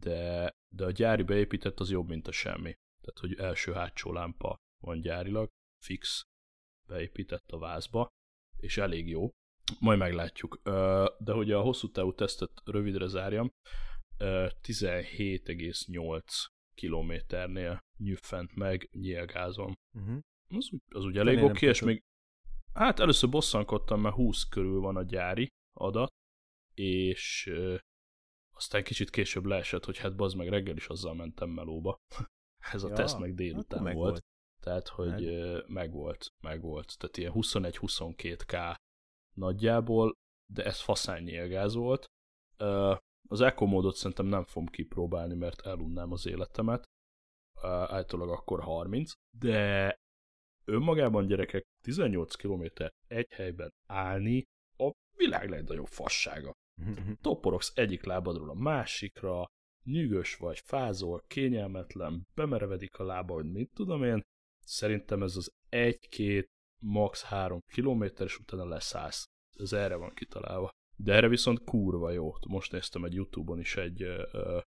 [0.00, 2.74] De, de a gyári beépített az jobb, mint a semmi.
[3.00, 5.48] Tehát, hogy első hátsó lámpa van gyárilag,
[5.82, 6.22] fix
[6.88, 8.08] beépített a vázba,
[8.56, 9.30] és elég jó.
[9.80, 10.60] Majd meglátjuk.
[11.18, 13.52] De hogy a hosszú távú tesztet rövidre zárjam,
[14.18, 16.22] 17,8
[16.74, 19.74] kilométernél nyüffent meg nyilgázom.
[19.92, 20.18] Uh-huh.
[20.48, 22.02] Az, az úgy elég oké, és még
[22.72, 26.12] hát először bosszankodtam, mert 20 körül van a gyári adat,
[26.74, 27.50] és
[28.54, 31.96] aztán kicsit később leesett, hogy hát bazd meg reggel is azzal mentem melóba.
[32.72, 33.94] Ez a ja, teszt meg délután volt.
[33.94, 34.24] volt.
[34.60, 35.22] Tehát, hogy meg.
[35.22, 36.98] Ö, meg volt, meg volt.
[36.98, 38.76] Tehát ilyen 21-22k
[39.38, 40.12] nagyjából,
[40.52, 42.06] de ez faszán nyilgáz volt.
[43.28, 46.84] Az Eco módot szerintem nem fogom kipróbálni, mert elunnám az életemet.
[47.62, 49.94] Általában akkor 30, de
[50.64, 52.64] önmagában gyerekek 18 km
[53.06, 54.42] egy helyben állni
[54.76, 56.52] a világ legnagyobb fassága.
[57.20, 59.44] Toporogsz egyik lábadról a másikra,
[59.84, 64.22] nyűgös vagy, fázol, kényelmetlen, bemerevedik a lába, hogy mit tudom én.
[64.60, 66.46] Szerintem ez az egy-két,
[66.78, 67.22] max.
[67.22, 69.26] három kilométer, és utána leszállsz.
[69.56, 70.70] Ez erre van kitalálva.
[70.96, 72.32] de erre viszont kurva jó.
[72.48, 74.62] Most néztem egy Youtube-on is egy uh,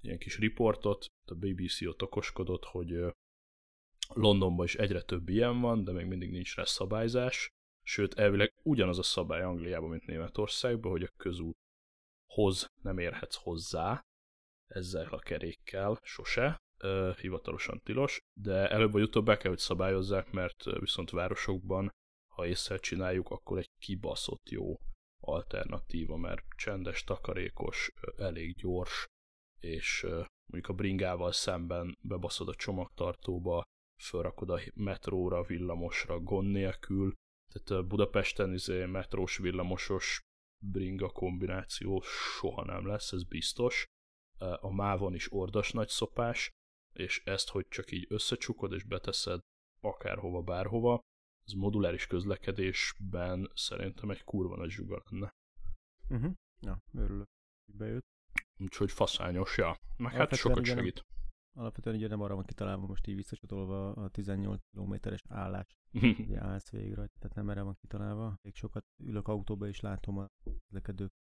[0.00, 3.10] ilyen kis riportot, a BBC ott okoskodott, hogy uh,
[4.08, 7.48] Londonban is egyre több ilyen van, de még mindig nincs rá szabályzás,
[7.82, 14.04] sőt elvileg ugyanaz a szabály Angliában, mint Németországban, hogy a közúthoz nem érhetsz hozzá
[14.66, 16.56] ezzel a kerékkel sose,
[17.20, 21.90] hivatalosan tilos, de előbb vagy utóbb be kell, hogy szabályozzák, mert viszont városokban,
[22.34, 24.76] ha észre csináljuk, akkor egy kibaszott jó
[25.20, 29.06] alternatíva, mert csendes, takarékos, elég gyors,
[29.60, 30.02] és
[30.46, 33.62] mondjuk a bringával szemben bebaszod a csomagtartóba,
[34.02, 37.12] felrakod a metróra, villamosra gond nélkül,
[37.52, 40.20] tehát Budapesten izé metrós, villamosos
[40.66, 43.84] bringa kombináció soha nem lesz, ez biztos.
[44.60, 46.50] A mávon is ordas nagy szopás,
[46.94, 49.40] és ezt, hogy csak így összecsukod és beteszed
[49.80, 51.00] akárhova, bárhova,
[51.46, 55.30] ez moduláris közlekedésben szerintem egy kurva nagy zsuga lenne.
[56.08, 56.32] Uh-huh.
[56.60, 57.28] Ja, örülök,
[57.66, 58.06] hogy bejött.
[58.58, 59.76] Úgyhogy faszányos, ja.
[59.96, 60.94] Meg hát sokat segít.
[60.94, 61.04] Nem,
[61.64, 65.66] alapvetően ugye nem arra van kitalálva most így visszacsatolva a 18 kilométeres állás,
[66.26, 68.38] ugye állsz végre, tehát nem erre van kitalálva.
[68.42, 71.12] Még sokat ülök autóba és látom a közlekedők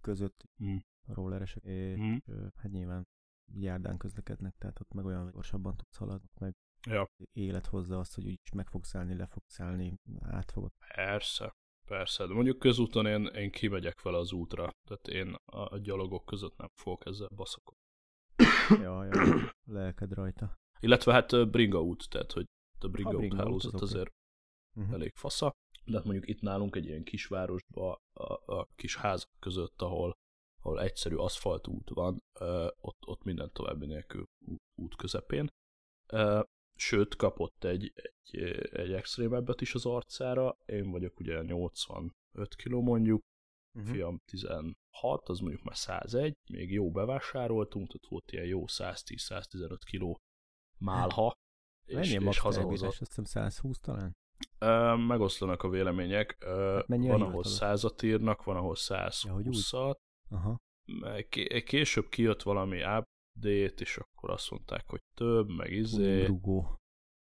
[0.00, 0.76] között mm.
[1.06, 2.16] a rolleresek, és mm.
[2.54, 3.06] hát nyilván
[3.52, 6.54] járdán közlekednek, tehát ott meg olyan gyorsabban tudsz haladni, meg
[6.86, 7.08] ja.
[7.32, 10.72] élet hozza azt, hogy úgyis meg fogsz állni, le fogsz állni, át fogod.
[10.94, 11.54] Persze,
[11.86, 16.56] persze, de mondjuk közúton én, én kimegyek vele az útra, tehát én a, gyalogok között
[16.56, 17.76] nem fogok ezzel baszakot.
[18.68, 20.54] ja, ja, lelked rajta.
[20.80, 22.46] Illetve hát bringa út, tehát hogy
[22.78, 24.10] a bringa, a bringa út hálózat azért
[24.76, 24.94] uh-huh.
[24.94, 25.52] elég fasza.
[25.84, 30.16] De hát mondjuk itt nálunk egy ilyen kisvárosban, a, a kis házak között, ahol
[30.64, 32.22] ahol egyszerű aszfaltút van,
[32.80, 34.24] ott, ott minden további nélkül
[34.74, 35.48] út közepén.
[36.76, 38.36] Sőt, kapott egy, egy,
[38.70, 42.12] egy extrémebbet is az arcára, én vagyok ugye 85
[42.56, 43.22] kg mondjuk,
[43.74, 43.92] uh-huh.
[43.92, 50.16] fiam 16, az mondjuk már 101, még jó bevásároltunk, ott volt ilyen jó 110-115 kg
[50.78, 51.32] málha,
[51.84, 52.88] és, és hazahozott.
[52.88, 54.12] Azt hiszem 120 talán?
[54.96, 56.44] megoszlanak a vélemények.
[56.44, 59.96] Hát van, ahol százat írnak, van, ahol 120-at.
[60.34, 60.56] Aha.
[61.64, 66.24] Később kijött valami update, és akkor azt mondták, hogy több, meg izé.
[66.24, 66.78] Rugó.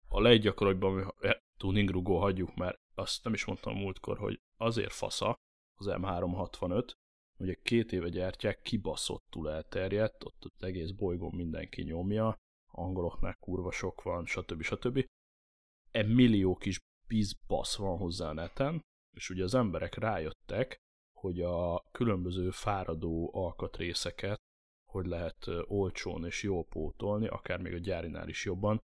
[0.09, 1.15] A leggyakoribbban
[1.59, 5.35] tuningrugó hagyjuk, mert azt nem is mondtam múltkor, hogy azért fasza
[5.79, 6.93] az M365,
[7.37, 12.37] hogy két éve gyártják, kibaszottul elterjedt, ott az egész bolygón mindenki nyomja,
[12.71, 14.63] angoloknál kurva sok van, stb.
[14.63, 15.05] stb.
[15.91, 18.81] E millió kis bizbasz van hozzá a neten,
[19.17, 20.77] és ugye az emberek rájöttek,
[21.25, 24.39] hogy a különböző fáradó alkatrészeket
[24.95, 28.81] hogy lehet olcsón és jól pótolni, akár még a gyárinál is jobban.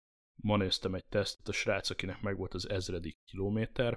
[0.42, 3.94] Ma néztem egy tesztet, a srác, akinek megvolt az ezredik kilométer,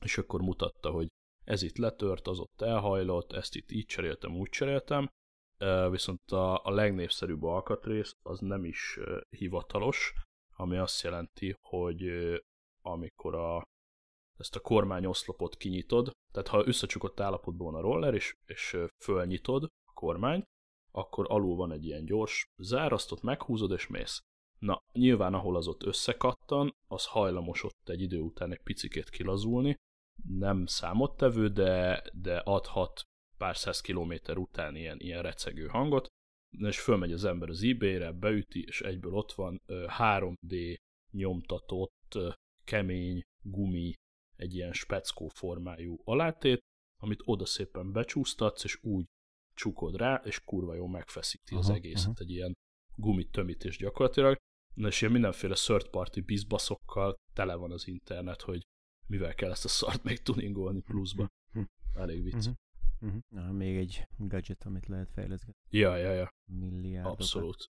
[0.00, 1.06] és akkor mutatta, hogy
[1.44, 5.08] ez itt letört, az ott elhajlott, ezt itt így cseréltem, úgy cseréltem,
[5.90, 8.98] viszont a, a legnépszerűbb alkatrész az nem is
[9.30, 10.12] hivatalos,
[10.56, 12.02] ami azt jelenti, hogy
[12.82, 13.62] amikor a
[14.38, 19.92] ezt a kormányoszlopot kinyitod, tehát ha összecsukott állapotban van a roller, és, és fölnyitod a
[19.94, 20.44] kormányt,
[20.92, 24.20] akkor alul van egy ilyen gyors zárasztot, meghúzod és mész.
[24.58, 29.76] Na, nyilván ahol az ott összekattan, az hajlamos ott egy idő után egy picikét kilazulni,
[30.28, 33.02] nem számottevő, de, de adhat
[33.36, 36.06] pár száz kilométer után ilyen, ilyen recegő hangot,
[36.58, 40.76] és fölmegy az ember az eBay-re, beüti, és egyből ott van 3D
[41.10, 42.18] nyomtatott,
[42.64, 43.94] kemény gumi
[44.42, 46.60] egy ilyen speckó formájú alátét,
[46.96, 49.04] amit oda szépen becsúsztatsz, és úgy
[49.54, 52.20] csukod rá, és kurva jó megfeszíti aha, az egészet, aha.
[52.20, 52.52] egy ilyen
[52.96, 54.36] gumit tömítés gyakorlatilag.
[54.74, 58.62] Na és ilyen mindenféle third party bizbaszokkal tele van az internet, hogy
[59.06, 61.26] mivel kell ezt a szart még tuningolni pluszba.
[61.52, 62.00] Hm, hm.
[62.00, 62.34] Elég vicc.
[62.34, 62.54] Uh-huh.
[63.00, 63.20] Uh-huh.
[63.28, 65.60] Na, még egy gadget, amit lehet fejleszgetni.
[65.70, 66.28] Ja, ja, ja.
[66.50, 67.20] Milliárdokat.
[67.20, 67.64] Abszolút.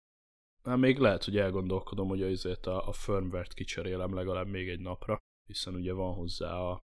[0.62, 5.18] Na, még lehet, hogy elgondolkodom, hogy azért a, a firmware-t kicserélem legalább még egy napra,
[5.50, 6.78] hiszen ugye van hozzá a,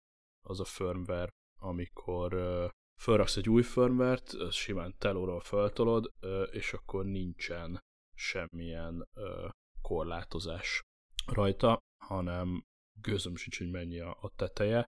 [0.47, 2.69] az a firmware, amikor uh,
[3.01, 7.80] felraksz egy új firmware-t, simán telóról feltolod, uh, és akkor nincsen
[8.13, 9.49] semmilyen uh,
[9.82, 10.82] korlátozás
[11.25, 12.63] rajta, hanem
[13.01, 14.86] gőzöm sincs, hogy mennyi a, a teteje,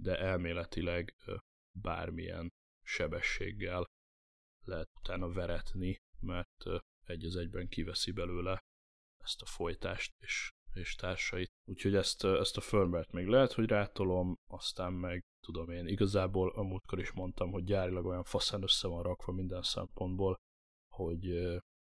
[0.00, 1.36] de elméletileg uh,
[1.80, 3.84] bármilyen sebességgel
[4.64, 6.64] lehet utána veretni, mert
[7.04, 8.60] egy az egyben kiveszi belőle
[9.16, 11.50] ezt a folytást, és és társait.
[11.64, 16.62] Úgyhogy ezt, ezt a firmware még lehet, hogy rátolom, aztán meg tudom én, igazából a
[16.62, 20.36] múltkor is mondtam, hogy gyárilag olyan faszán össze van rakva minden szempontból,
[20.94, 21.26] hogy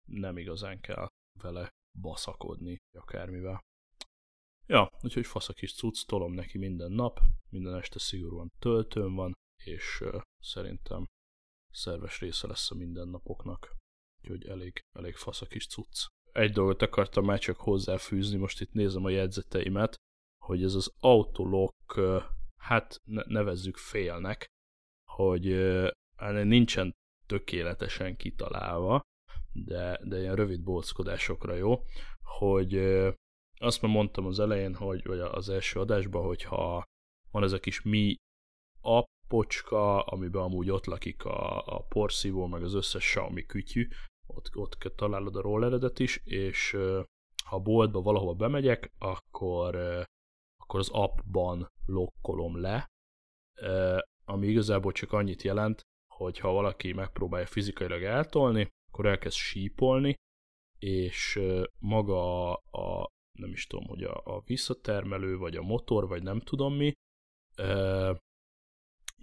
[0.07, 1.07] nem igazán kell
[1.41, 1.69] vele
[2.01, 3.61] baszakodni akármivel.
[4.67, 7.19] Ja, úgyhogy fasz a kis cucc, tolom neki minden nap,
[7.49, 11.05] minden este szigorúan töltőm van, és uh, szerintem
[11.71, 13.75] szerves része lesz a mindennapoknak.
[14.21, 16.05] Úgyhogy elég, elég fasz a kis cucc.
[16.35, 19.95] Egy dolgot akartam már csak hozzáfűzni, most itt nézem a jegyzeteimet,
[20.45, 21.99] hogy ez az autolock,
[22.57, 24.45] hát nevezzük félnek,
[25.11, 25.53] hogy
[26.15, 26.91] hát nincsen
[27.25, 29.01] tökéletesen kitalálva,
[29.51, 31.83] de, de ilyen rövid bóckodásokra jó,
[32.21, 32.75] hogy
[33.59, 36.83] azt már mondtam az elején, hogy, vagy az első adásban, hogyha
[37.31, 38.15] van ez a kis mi
[38.81, 43.87] appocska, amiben amúgy ott lakik a, a porszívó, meg az összes Xiaomi kütyű,
[44.35, 46.71] ott, ott találod a rolleredet is, és
[47.45, 49.75] ha a boltba valahova bemegyek, akkor,
[50.57, 52.87] akkor az appban lokkolom le,
[54.25, 55.81] ami igazából csak annyit jelent,
[56.13, 60.13] hogy ha valaki megpróbálja fizikailag eltolni, akkor elkezd sípolni,
[60.79, 61.39] és
[61.79, 66.75] maga a, nem is tudom, hogy a, a visszatermelő, vagy a motor, vagy nem tudom
[66.75, 66.91] mi,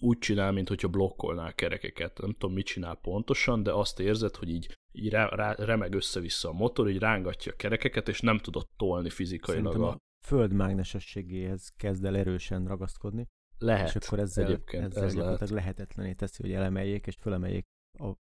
[0.03, 2.19] úgy csinál, mint hogyha blokkolná a kerekeket.
[2.19, 6.49] Nem tudom, mit csinál pontosan, de azt érzed, hogy így, így rá, rá, remeg össze-vissza
[6.49, 9.73] a motor, így rángatja a kerekeket, és nem tudod tolni fizikailag.
[9.73, 13.29] Szerintem a föld mágnesességéhez kezd el erősen ragaszkodni.
[13.59, 13.95] Lehet.
[13.95, 15.49] És akkor ezzel, Egyébként ezzel ez lehet.
[15.49, 17.67] lehetetlené teszi, hogy elemeljék, és fölemeljék
[17.99, 18.13] a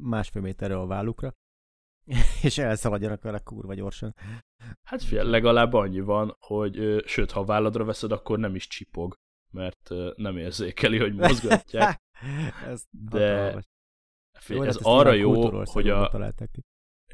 [0.00, 1.32] másfél méterre a vállukra,
[2.42, 4.14] és elszaladjanak vele kurva gyorsan.
[4.82, 9.20] Hát fél, legalább annyi van, hogy sőt, ha a válladra veszed, akkor nem is csipog,
[9.52, 12.00] mert nem érzékeli, hogy mozgatják.
[12.70, 13.54] ez de
[14.38, 16.32] fél, jó, ez arra jó, hogy a,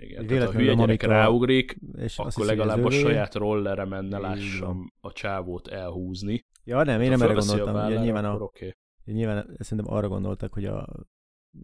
[0.00, 5.12] igen, tehát a hülye gyerek ráugrik, és akkor legalább a saját rollere menne lássam a
[5.12, 6.44] csávót elhúzni.
[6.64, 7.74] Ja, nem, én nem erre gondoltam.
[7.74, 8.74] A ugye, nyilván, a, okay.
[9.04, 10.86] nyilván szerintem arra gondoltak, hogy a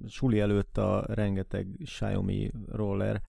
[0.07, 3.23] suli előtt a rengeteg Xiaomi roller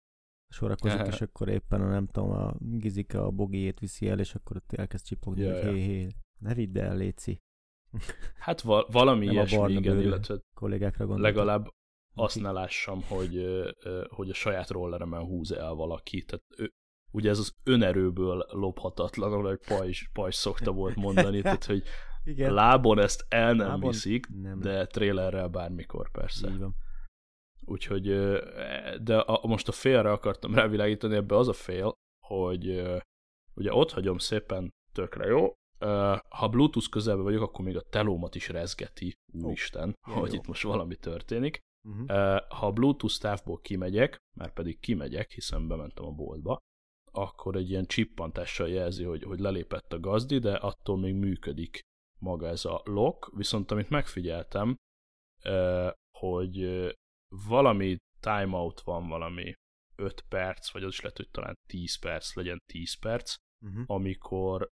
[0.50, 4.56] sorakozik, és akkor éppen a nem tudom, a Gizika a bogiét viszi el, és akkor
[4.56, 6.08] ott elkezd csipogni, ja, hogy hé, hé,
[6.40, 7.42] ne vidd el, Léci.
[8.36, 11.68] Hát val- valami ilyesmi, igen, illetve kollégákra legalább
[12.14, 13.46] azt ne lássam, hogy,
[14.08, 16.24] hogy a saját rolleremen húz el valaki.
[16.24, 16.72] Tehát ő,
[17.12, 21.84] ugye ez az önerőből lophatatlan, ahogy Pajs, Pajs szokta volt mondani, tehát hogy
[22.24, 22.54] Igen.
[22.54, 24.60] lábon ezt el nem lábon viszik, nem.
[24.60, 26.50] de trailerrel bármikor persze.
[26.50, 26.76] Így van.
[27.62, 28.04] Úgyhogy,
[29.02, 31.94] de a, most a félre akartam rávilágítani, ebbe az a fél,
[32.28, 32.84] hogy
[33.54, 35.54] ugye ott hagyom szépen tökre jó,
[36.30, 40.40] ha Bluetooth közelben vagyok, akkor még a telómat is rezgeti, úristen, oh, hogy jó.
[40.40, 41.60] itt most valami történik.
[41.88, 42.40] Uh-huh.
[42.50, 46.58] Ha Bluetooth távból kimegyek, már pedig kimegyek, hiszen bementem a boltba,
[47.12, 51.80] akkor egy ilyen csippantással jelzi, hogy, hogy lelépett a gazdi, de attól még működik
[52.20, 54.76] maga ez a lock, viszont amit megfigyeltem,
[56.18, 56.68] hogy
[57.48, 59.54] valami timeout van, valami
[59.96, 63.36] 5 perc, vagy az is lehet, hogy talán 10 perc, legyen 10 perc,
[63.66, 63.84] uh-huh.
[63.88, 64.72] amikor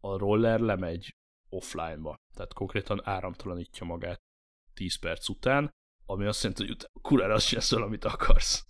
[0.00, 1.14] a roller lemegy
[1.48, 2.16] offline-ba.
[2.34, 4.20] Tehát konkrétan áramtalanítja magát
[4.74, 5.70] 10 perc után,
[6.06, 8.66] ami azt jelenti, hogy utána kurára azt csinálsz amit akarsz.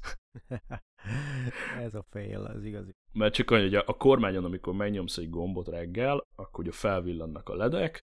[1.78, 2.90] Ez a fail, az igazi.
[3.12, 7.48] Mert csak annyi, hogy a, a kormányon, amikor megnyomsz egy gombot reggel, akkor ugye felvillannak
[7.48, 8.00] a ledek,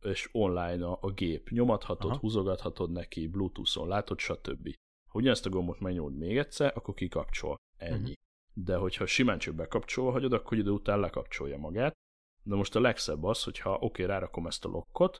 [0.00, 2.18] és online a, a gép nyomathatod, Aha.
[2.18, 4.74] húzogathatod neki, bluetooth-on látod, stb.
[5.08, 7.56] Ha ugyanezt a gombot megnyomod még egyszer, akkor kikapcsol.
[7.76, 7.98] Ennyi.
[7.98, 8.14] Uh-huh.
[8.54, 11.92] De hogyha simán csak bekapcsol hagyod, akkor idő után lekapcsolja magát.
[12.44, 15.16] De most a legszebb az, hogyha oké, okay, rárakom ezt a lokkot,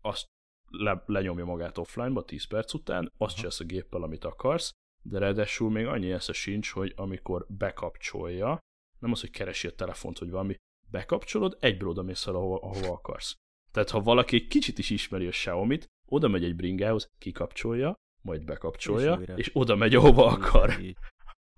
[0.00, 0.26] azt
[0.68, 4.72] le, lenyomja magát offline-ba 10 perc után, azt csinálsz a géppel, amit akarsz,
[5.02, 8.58] de ráadásul még annyi esze sincs, hogy amikor bekapcsolja,
[8.98, 10.54] nem az, hogy keresi a telefont, hogy valami,
[10.90, 13.36] bekapcsolod, egyből oda mész el, ahova, ahova akarsz.
[13.70, 18.44] Tehát ha valaki egy kicsit is ismeri a Xiaomi-t, oda megy egy bringához, kikapcsolja, majd
[18.44, 20.74] bekapcsolja, és, és oda megy, ahova akar.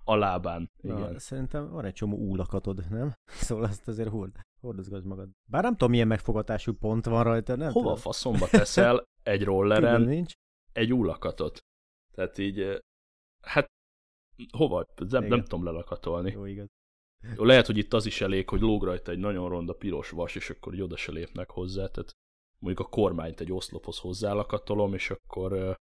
[0.05, 0.71] A lábán.
[0.83, 0.99] Igen.
[0.99, 3.15] Na, szerintem van egy csomó úlakatod, nem?
[3.47, 5.31] Szóval azt azért hord, hordozgass magad.
[5.51, 8.01] Bár nem tudom, milyen megfogatású pont van rajta, nem Hova tudom.
[8.01, 10.35] faszomba teszel egy rolleren nincs?
[10.73, 11.59] egy úlakatot?
[12.15, 12.83] Tehát így,
[13.43, 13.67] hát
[14.53, 14.87] hova?
[15.09, 16.31] Nem, nem tudom lelakatolni.
[16.31, 16.67] Jó, igaz.
[17.37, 20.35] Jó, lehet, hogy itt az is elég, hogy lóg rajta egy nagyon ronda piros vas,
[20.35, 22.13] és akkor így oda se lépnek hozzá, tehát
[22.59, 25.75] mondjuk a kormányt egy oszlophoz hozzálakatolom, és akkor uh,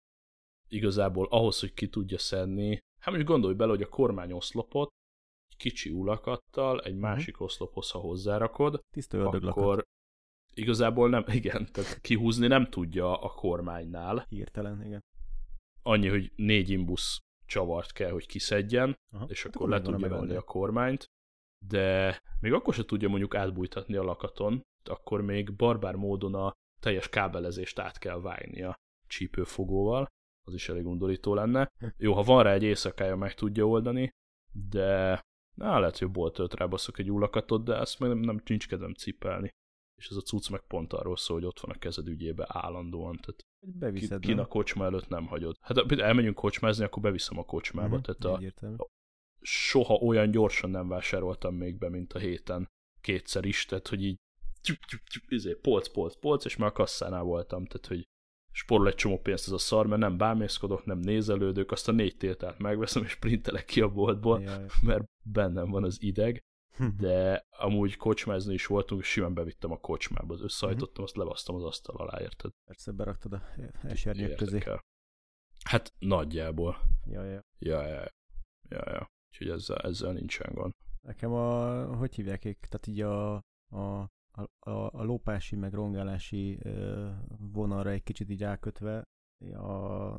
[0.68, 5.03] igazából ahhoz, hogy ki tudja szedni, hát most gondolj bele, hogy a kormány oszlopot egy
[5.56, 7.00] kicsi ulakattal egy mhm.
[7.00, 9.84] másik oszlophoz, ha hozzárakod, Tiszta akkor
[10.54, 14.26] igazából nem, igen, tehát kihúzni nem tudja a kormánynál.
[14.28, 15.00] Hirtelen, igen.
[15.82, 20.34] Annyi, hogy négy imbusz csavart kell, hogy kiszedjen, Aha, és hát akkor le tudja venni
[20.34, 21.06] a kormányt,
[21.66, 27.08] de még akkor se tudja mondjuk átbújtatni a lakaton, akkor még barbár módon a teljes
[27.08, 28.74] kábelezést át kell vágni a
[29.06, 30.06] csípőfogóval,
[30.46, 31.70] az is elég undorító lenne.
[31.96, 34.10] Jó, ha van rá egy éjszakája, meg tudja oldani,
[34.52, 35.20] de
[35.54, 39.48] na, lehet, hogy boltot rábaszok egy úlakatot, de ezt meg nem, nem nincs kedvem cipelni.
[39.98, 43.16] és ez a cucc meg pont arról szól, hogy ott van a kezed ügyébe állandóan,
[43.16, 45.56] tehát Beviszed, ki, kin a kocsma előtt nem hagyod.
[45.60, 48.86] Hát elmegyünk kocsmázni, akkor beviszem a kocsmába, uh-huh, tehát a, a,
[49.40, 52.68] soha olyan gyorsan nem vásároltam még be, mint a héten
[53.00, 54.18] kétszer is, tehát hogy így
[55.28, 58.04] izé, polc, polc, polc, és már a kasszánál voltam, tehát hogy
[58.56, 62.16] sporol egy csomó pénzt ez a szar, mert nem bámészkodok, nem nézelődök, azt a négy
[62.16, 64.66] tiltát megveszem, és printelek ki a boltból, Jaj.
[64.82, 66.42] mert bennem van az ideg,
[66.98, 71.62] de amúgy kocsmázni is voltunk, és simán bevittem a kocsmába, az összehajtottam, azt levasztam az
[71.64, 72.50] asztal alá, érted?
[72.64, 73.42] Persze, beraktad a
[73.82, 74.60] esernyők közé.
[74.64, 74.80] El.
[75.64, 76.76] Hát nagyjából.
[77.06, 77.40] Ja, ja.
[77.58, 78.08] Ja, ja,
[78.68, 79.06] ja, ja.
[79.30, 80.72] Úgyhogy ezzel, ezzel nincsen gond.
[81.00, 83.34] Nekem a, hogy hívják, tehát így a,
[83.76, 86.58] a a, a, a lópási meg rongálási
[87.38, 89.02] vonalra egy kicsit így elkötve,
[89.52, 90.18] a,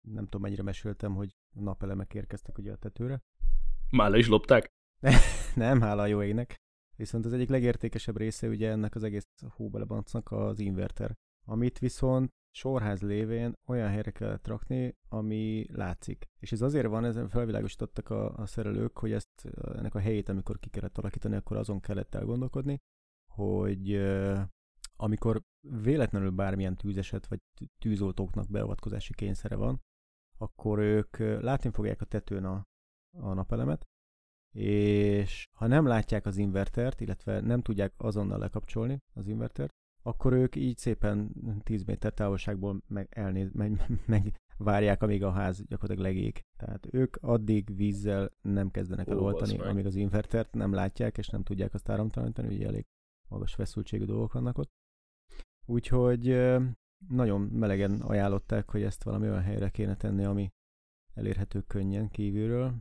[0.00, 3.22] nem tudom mennyire meséltem, hogy napelemek érkeztek ugye a tetőre.
[3.90, 4.68] Már le is lopták?
[5.54, 6.54] nem, hála a jó égnek.
[6.96, 11.12] Viszont az egyik legértékesebb része ugye ennek az egész hóbelebancnak az inverter,
[11.44, 16.24] amit viszont sorház lévén olyan helyre kellett rakni, ami látszik.
[16.40, 20.58] És ez azért van, ezen felvilágosítottak a, a szerelők, hogy ezt ennek a helyét, amikor
[20.58, 22.78] ki kellett alakítani, akkor azon kellett elgondolkodni,
[23.34, 24.02] hogy
[24.96, 25.42] amikor
[25.82, 27.38] véletlenül bármilyen tűzeset vagy
[27.78, 29.80] tűzoltóknak beavatkozási kényszere van,
[30.38, 32.62] akkor ők látni fogják a tetőn a,
[33.18, 33.86] a napelemet,
[34.56, 39.70] és ha nem látják az invertert, illetve nem tudják azonnal lekapcsolni az invertert,
[40.02, 45.64] akkor ők így szépen 10 méter távolságból meg, elnéz, meg, meg várják, amíg a ház
[45.66, 46.40] gyakorlatilag legég.
[46.56, 51.42] Tehát ők addig vízzel nem kezdenek el oltani, amíg az invertert nem látják, és nem
[51.42, 52.86] tudják azt áramtalanítani, ugye elég
[53.32, 54.70] magas feszültségű dolgok vannak ott.
[55.66, 56.24] Úgyhogy
[57.08, 60.52] nagyon melegen ajánlották, hogy ezt valami olyan helyre kéne tenni, ami
[61.14, 62.74] elérhető könnyen kívülről.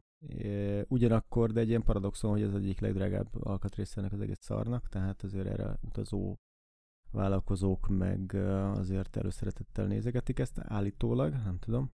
[0.87, 5.47] Ugyanakkor, de egy ilyen paradoxon, hogy ez egyik legdrágább alkatrésze az egész szarnak, tehát azért
[5.47, 6.35] erre utazó
[7.11, 8.33] vállalkozók meg
[8.75, 11.91] azért előszeretettel nézegetik ezt állítólag, nem tudom.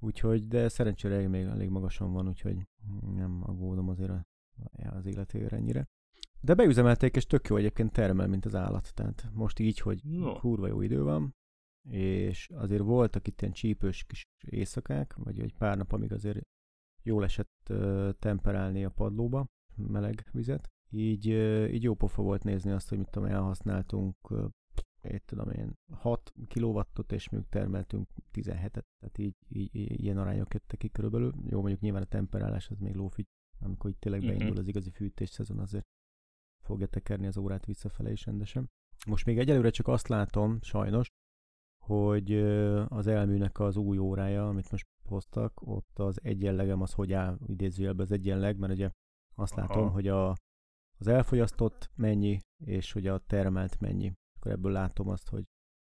[0.00, 2.66] Úgyhogy, de szerencsére még elég magasan van, úgyhogy
[3.14, 4.12] nem aggódom azért
[4.90, 5.88] az életére ennyire.
[6.40, 8.94] De beüzemelték, és tök jó egyébként termel, mint az állat.
[8.94, 10.32] Tehát most így, hogy no.
[10.32, 11.34] kurva jó idő van,
[11.90, 16.46] és azért voltak itt ilyen csípős kis éjszakák, vagy egy pár nap, amíg azért
[17.02, 19.46] jól esett uh, temperálni a padlóba
[19.76, 20.68] meleg vizet.
[20.90, 24.44] Így, uh, így jó pofa volt nézni azt, hogy mit tudom, elhasználtunk uh,
[25.02, 30.52] én tudom én, 6 kilowattot, és még termeltünk 17-et, tehát így, így, így, ilyen arányok
[30.54, 31.34] jöttek ki körülbelül.
[31.44, 33.26] Jó, mondjuk nyilván a temperálás az még lófügy,
[33.60, 34.58] amikor itt tényleg beindul uh-huh.
[34.58, 35.86] az igazi fűtés szezon, azért
[36.68, 38.70] fogja tekerni az órát visszafele is rendesen.
[39.06, 41.08] Most még egyelőre csak azt látom, sajnos,
[41.84, 42.32] hogy
[42.88, 48.04] az elműnek az új órája, amit most hoztak, ott az egyenlegem az hogy áll idézőjelben
[48.04, 48.90] az egyenleg, mert ugye
[49.34, 49.60] azt Aha.
[49.60, 50.28] látom, hogy a,
[50.98, 54.12] az elfogyasztott mennyi, és hogy a termelt mennyi.
[54.36, 55.44] Akkor ebből látom azt, hogy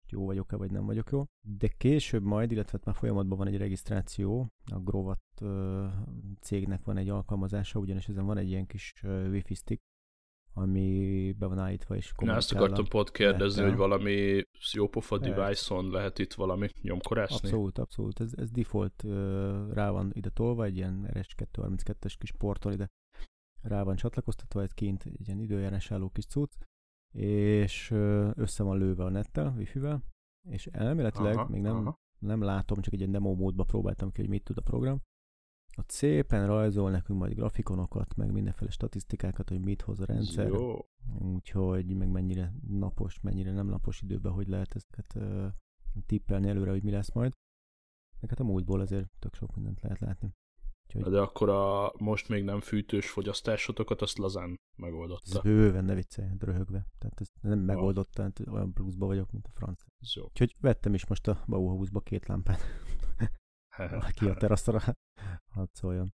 [0.10, 1.24] jó vagyok-e, vagy nem vagyok jó.
[1.42, 5.22] De később majd, illetve hát már folyamatban van egy regisztráció, a Grovat
[6.42, 9.82] cégnek van egy alkalmazása, ugyanis ezen van egy ilyen kis wifi stick,
[10.58, 14.44] ami be van állítva, és Na, ezt akartam pont kérdezni, hogy valami
[14.74, 17.36] jópofa device-on lehet itt valami nyomkorásni?
[17.36, 18.20] Abszolút, abszolút.
[18.20, 19.04] Ez, ez default
[19.74, 22.90] rá van ide tolva, egy ilyen RS232-es kis porton ide
[23.62, 26.54] rá van csatlakoztatva, egy kint egy ilyen időjárás álló kis cucc,
[27.14, 27.92] és
[28.36, 30.04] össze van lőve a nettel, wifi-vel,
[30.50, 32.00] és elméletileg aha, még nem, aha.
[32.20, 35.02] nem látom, csak egy ilyen demo módba próbáltam ki, hogy mit tud a program,
[35.78, 40.48] ott szépen rajzol nekünk majd grafikonokat, meg mindenféle statisztikákat, hogy mit hoz a rendszer.
[40.48, 40.86] Jó.
[41.20, 45.48] Úgyhogy meg mennyire napos, mennyire nem napos időben, hogy lehet ezeket uh,
[46.06, 47.32] tippelni előre, hogy mi lesz majd.
[48.20, 50.34] Meg hát a múltból azért tök sok mindent lehet látni.
[50.88, 51.12] Úgyhogy...
[51.12, 55.38] De akkor a most még nem fűtős fogyasztásotokat azt lazán megoldotta.
[55.38, 56.88] Ez bőven, ne viccelj, röhögve.
[56.98, 59.82] Tehát ez nem megoldott, tehát olyan pluszba vagyok, mint a franc.
[60.16, 60.24] Jó.
[60.24, 62.62] Úgyhogy vettem is most a Bauhausba két lámpát.
[64.18, 64.82] Ki a teraszra,
[65.50, 66.14] hadd szóljon.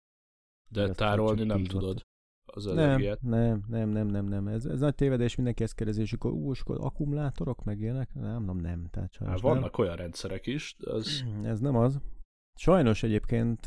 [0.69, 2.05] De Ezt tárolni nem tudod
[2.45, 3.21] az energiát.
[3.21, 4.47] Nem, nem, nem, nem, nem.
[4.47, 8.13] Ez, ez nagy tévedés, mindenki ezt kérdezi, és akkor, ú, és akkor akkumulátorok meg ilyenek?
[8.13, 8.87] Nem, nem, nem.
[8.89, 9.85] Tehát sajnos hát vannak nem.
[9.85, 11.23] olyan rendszerek is, az...
[11.43, 11.99] Ez nem az.
[12.55, 13.65] Sajnos egyébként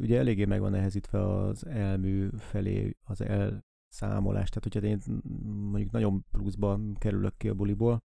[0.00, 4.48] ugye eléggé meg van nehezítve az elmű felé az elszámolás.
[4.48, 5.22] Tehát, hogyha én
[5.70, 7.98] mondjuk nagyon pluszba kerülök ki a buliból,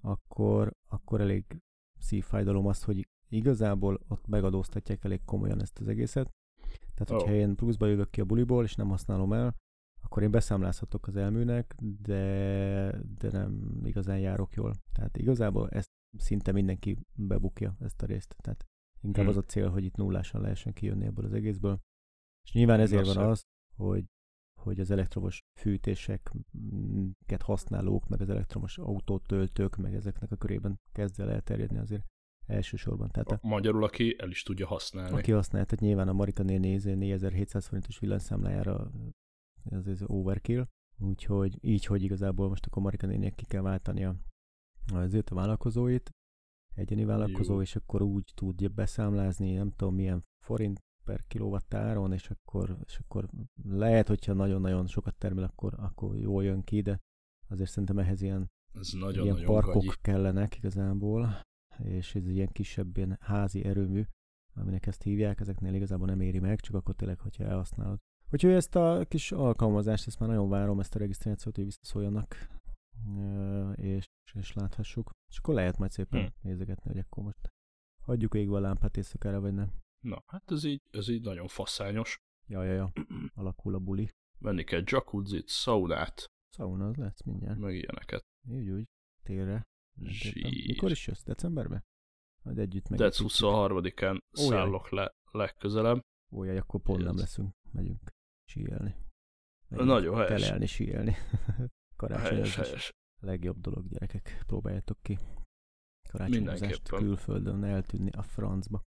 [0.00, 1.44] akkor, akkor elég
[1.98, 6.30] szívfájdalom az, hogy igazából ott megadóztatják elég komolyan ezt az egészet.
[6.94, 7.38] Tehát, hogyha oh.
[7.38, 9.54] én pluszba jövök ki a buliból, és nem használom el,
[10.02, 14.74] akkor én beszámlázhatok az elműnek, de, de nem igazán járok jól.
[14.92, 18.34] Tehát igazából ezt szinte mindenki bebukja, ezt a részt.
[18.42, 18.64] Tehát
[19.00, 19.32] inkább hmm.
[19.32, 21.80] az a cél, hogy itt nullásan lehessen kijönni ebből az egészből.
[22.44, 23.42] És nyilván ezért van az,
[23.76, 24.04] hogy,
[24.60, 31.30] hogy az elektromos fűtéseket használók, meg az elektromos autótöltők, meg ezeknek a körében kezd el
[31.30, 32.06] elterjedni azért
[32.48, 33.08] elsősorban.
[33.08, 35.16] Tehát a, magyarul, aki el is tudja használni.
[35.16, 38.90] Aki használja, tehát nyilván a Marika néni 4700 forintos villanyszámlájára
[39.64, 40.66] ez az overkill,
[40.98, 44.16] úgyhogy így, hogy igazából most akkor Marika néninek ki kell váltania
[44.92, 46.10] azért a vállalkozóit,
[46.74, 47.60] egyeni vállalkozó, Jó.
[47.60, 53.28] és akkor úgy tudja beszámlázni, nem tudom milyen forint per kilowattáron, és akkor, és akkor
[53.62, 56.98] lehet, hogyha nagyon-nagyon sokat termel, akkor, akkor jól jön ki, de
[57.48, 59.98] azért szerintem ehhez ilyen, ez nagyon, ilyen nagyon parkok gagyi.
[60.00, 61.40] kellenek igazából,
[61.84, 64.02] és ez ilyen kisebb ilyen házi erőmű,
[64.54, 67.98] aminek ezt hívják, ezeknél igazából nem éri meg, csak akkor tényleg, hogyha elhasználod.
[68.30, 72.48] Úgyhogy ezt a kis alkalmazást, ezt már nagyon várom, ezt a regisztrációt, hogy visszaszóljanak,
[73.74, 75.10] és, és láthassuk.
[75.30, 76.32] És akkor lehet majd szépen hmm.
[76.40, 77.52] nézegetni, hogy akkor most
[78.02, 79.72] hagyjuk égve a lámpát éjszakára, vagy nem.
[80.00, 82.16] Na, hát ez így, ez így nagyon faszányos.
[82.46, 82.92] Ja, ja, ja.
[83.40, 84.08] Alakul a buli.
[84.38, 86.26] Venni kell jacuzzit, szaunát.
[86.48, 87.58] Szauna az lesz mindjárt.
[87.58, 88.24] Meg ilyeneket.
[88.48, 88.84] Úgy, úgy.
[89.22, 89.67] Térre.
[90.66, 91.22] Mikor is jössz?
[91.22, 91.84] Decemberben?
[92.42, 92.98] Majd együtt meg.
[92.98, 96.04] Dec 23-án szállok le legközelebb.
[96.30, 97.54] Jaj, akkor pont nem leszünk.
[97.72, 98.96] Megyünk síelni.
[99.68, 100.42] Megyünk Nagyon helyes.
[100.42, 101.16] Telelni, síelni.
[101.96, 102.92] Karácsony helyes, helyes.
[103.20, 104.42] legjobb dolog, gyerekek.
[104.46, 105.18] Próbáljátok ki.
[106.08, 108.82] Karácsonyozást külföldön eltűnni a francba.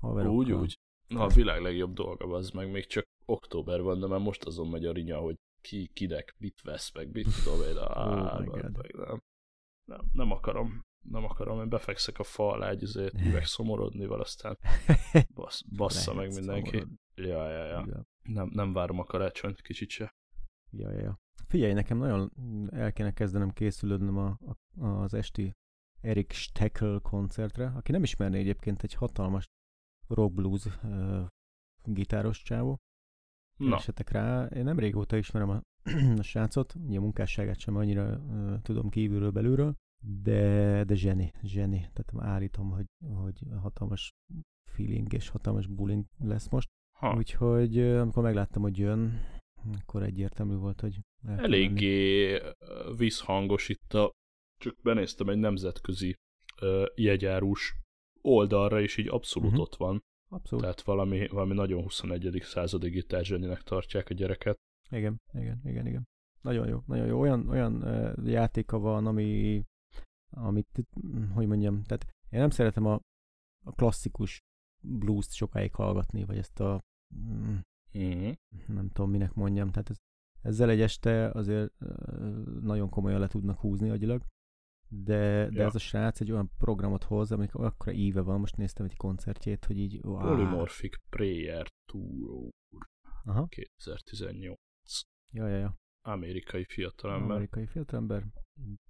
[0.00, 0.36] Haverokkal.
[0.36, 0.78] Úgy, úgy.
[1.06, 4.68] Na, a világ legjobb dolga az meg még csak október van, de már most azon
[4.68, 9.22] megy a rinya, hogy ki, kinek mit vesz, meg mit tudom én, oh meg nem.
[9.86, 10.00] Nem.
[10.12, 14.58] Nem akarom, nem akarom, én befekszek a fa alá egy azért üveg szomorodnival, aztán
[15.34, 16.78] bassz, bassza meg mindenki.
[16.78, 16.98] Szomorod.
[17.14, 18.06] Ja, ja, ja.
[18.22, 20.14] Nem, nem várom a karácsonyt kicsit se.
[20.70, 21.18] Ja, ja, ja.
[21.46, 22.32] Figyelj, nekem nagyon
[22.72, 24.38] el kéne kezdenem készülődnöm a,
[24.76, 25.52] a, az esti
[26.00, 29.44] Erik Steckel koncertre, aki nem ismerné egyébként egy hatalmas
[30.08, 31.26] rock blues uh,
[31.84, 32.80] gitáros csávó.
[33.56, 33.76] Na.
[33.76, 34.46] Esetek rá.
[34.46, 35.60] Én nem régóta ismerem a,
[36.18, 39.74] a srácot, ugye a munkásságát sem annyira uh, tudom kívülről belülről,
[40.22, 41.90] de, de zseni, zseni.
[41.92, 44.10] Tehát állítom, hogy, hogy hatalmas
[44.70, 46.68] feeling és hatalmas bullying lesz most.
[46.98, 47.16] Ha.
[47.16, 49.20] Úgyhogy amikor megláttam, hogy jön,
[49.80, 51.00] akkor egyértelmű volt, hogy...
[51.26, 52.40] Eléggé
[52.96, 54.10] visszhangos itt a...
[54.58, 56.14] Csak benéztem egy nemzetközi
[56.62, 57.76] uh, jegyárus
[58.20, 59.62] oldalra, és így abszolút uh-huh.
[59.62, 60.02] ott van.
[60.28, 60.64] Abszolút.
[60.64, 62.38] Tehát valami, valami nagyon 21.
[62.42, 64.56] századi gitárzseninek tartják a gyereket.
[64.90, 66.08] Igen, igen, igen, igen.
[66.40, 67.20] Nagyon jó, nagyon jó.
[67.20, 69.62] Olyan, olyan uh, játéka van, ami,
[70.30, 70.86] amit,
[71.34, 73.00] hogy mondjam, tehát én nem szeretem a,
[73.64, 74.40] a klasszikus
[74.82, 76.80] blues-t sokáig hallgatni, vagy ezt a
[77.14, 77.56] mm,
[77.92, 78.34] uh-huh.
[78.66, 79.96] nem tudom, minek mondjam, tehát ez,
[80.42, 84.24] ezzel egy este azért uh, nagyon komolyan le tudnak húzni agyilag,
[84.88, 85.66] de, de ja.
[85.66, 89.64] ez a srác egy olyan programot hoz, amik akkora íve van, most néztem egy koncertjét,
[89.64, 90.04] hogy így...
[90.04, 90.18] Wow.
[90.18, 92.50] Polymorphic Prayer Tour
[93.24, 93.46] Aha.
[93.46, 94.58] 2018.
[95.32, 95.76] Ja, ja, ja.
[96.06, 97.30] Amerikai fiatalember.
[97.30, 98.26] Amerikai fiatalember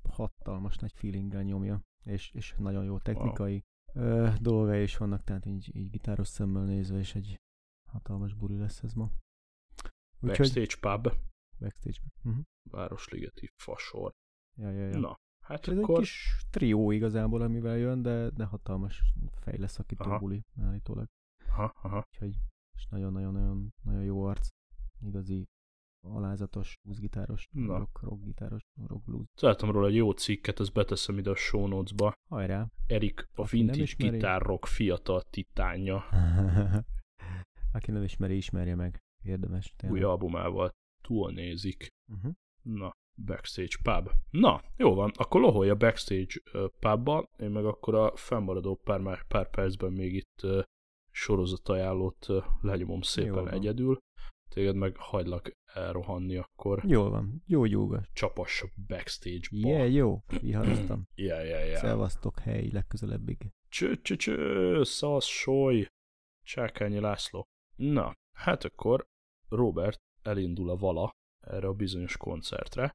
[0.09, 3.64] hatalmas nagy feelinggel nyomja, és, és nagyon jó technikai
[3.95, 4.32] wow.
[4.41, 7.41] dolgai is vannak, tehát így, így gitáros szemmel nézve, és egy
[7.91, 9.11] hatalmas buli lesz ez ma.
[10.20, 10.37] Úgyhogy...
[10.37, 11.12] Backstage pub.
[11.59, 11.99] Backstage.
[12.24, 12.45] Uh-huh.
[12.70, 14.12] Városligeti fasor.
[14.59, 14.99] Ja, ja, ja.
[14.99, 15.16] Na,
[15.47, 15.95] Hát Ez akkor...
[15.95, 19.03] egy kis trió igazából, amivel jön, de, de hatalmas
[19.41, 20.18] fejleszakító aha.
[20.18, 21.07] buli állítólag.
[21.49, 22.05] Aha, aha.
[22.12, 22.39] Úgyhogy
[22.76, 24.49] és nagyon-nagyon-nagyon nagyon jó arc.
[25.01, 25.47] Igazi
[26.14, 29.26] alázatos bluesgitáros, rock, rock gitáros, rock blues.
[29.34, 32.12] Találtam róla egy jó cikket, ezt beteszem ide a show notes-ba.
[32.28, 32.66] Hajrá!
[32.86, 36.04] Erik, a Aki vintage gitárrock fiatal titánja.
[37.72, 38.98] Aki nem ismeri, ismerje meg.
[39.24, 39.72] Érdemes.
[39.76, 40.00] Tényleg.
[40.00, 40.70] Új albumával
[41.02, 41.88] túlnézik.
[42.12, 42.32] Uh-huh.
[42.62, 42.92] Na,
[43.24, 44.11] Backstage pub.
[44.30, 46.40] Na, jó van, akkor loholja backstage
[46.80, 50.62] pubba, én meg akkor a fennmaradó pár, pár percben még itt uh,
[51.11, 53.98] sorozatajánlót uh, lenyomom szépen egyedül.
[54.51, 56.82] Téged meg hagylak elrohanni akkor.
[56.84, 58.07] Jó van, jó jóga.
[58.12, 59.68] Csapass backstage-ba.
[59.68, 61.09] Yeah, jó, viharoztam.
[61.14, 61.80] yeah, yeah, yeah.
[61.80, 63.51] Szevasztok, hely, legközelebbig.
[63.68, 65.86] Cső, cső, cső, szasz, soly.
[66.42, 67.44] Csákányi László.
[67.76, 69.07] Na, hát akkor
[69.49, 72.92] Robert elindul a vala erre a bizonyos koncertre,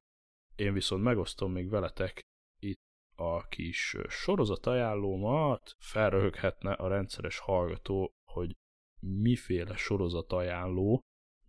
[0.56, 2.20] én viszont megosztom még veletek
[2.58, 2.80] itt
[3.14, 8.56] a kis sorozat ajánlómat, felröhöghetne a rendszeres hallgató, hogy
[9.00, 11.00] miféle sorozat ajánló,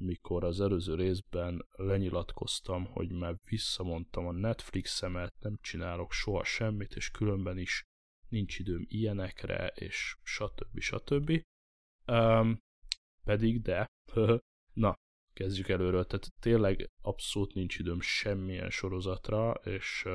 [0.04, 7.10] mikor az előző részben lenyilatkoztam, hogy már visszamondtam a Netflixemet, nem csinálok soha semmit, és
[7.10, 7.84] különben is
[8.30, 10.80] nincs időm ilyenekre, és stb.
[10.80, 11.41] stb.
[12.08, 12.60] Um,
[13.24, 13.86] pedig de,
[14.74, 14.95] na,
[15.34, 20.08] kezdjük előről, tehát tényleg abszolút nincs időm semmilyen sorozatra, és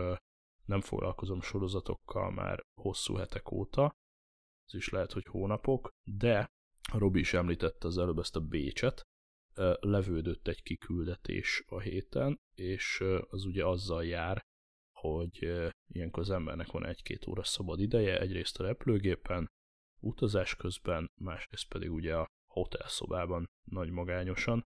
[0.65, 3.93] nem foglalkozom sorozatokkal már hosszú hetek óta,
[4.67, 6.47] ez is lehet, hogy hónapok, de
[6.93, 9.03] Robi is említette az előbb ezt a Bécset,
[9.81, 14.41] levődött egy kiküldetés a héten, és az ugye azzal jár,
[14.93, 15.39] hogy
[15.87, 19.47] ilyenkor az embernek van egy-két óra szabad ideje, egyrészt a repülőgépen,
[20.01, 24.63] utazás közben, másrészt pedig ugye a hotelszobában nagy magányosan.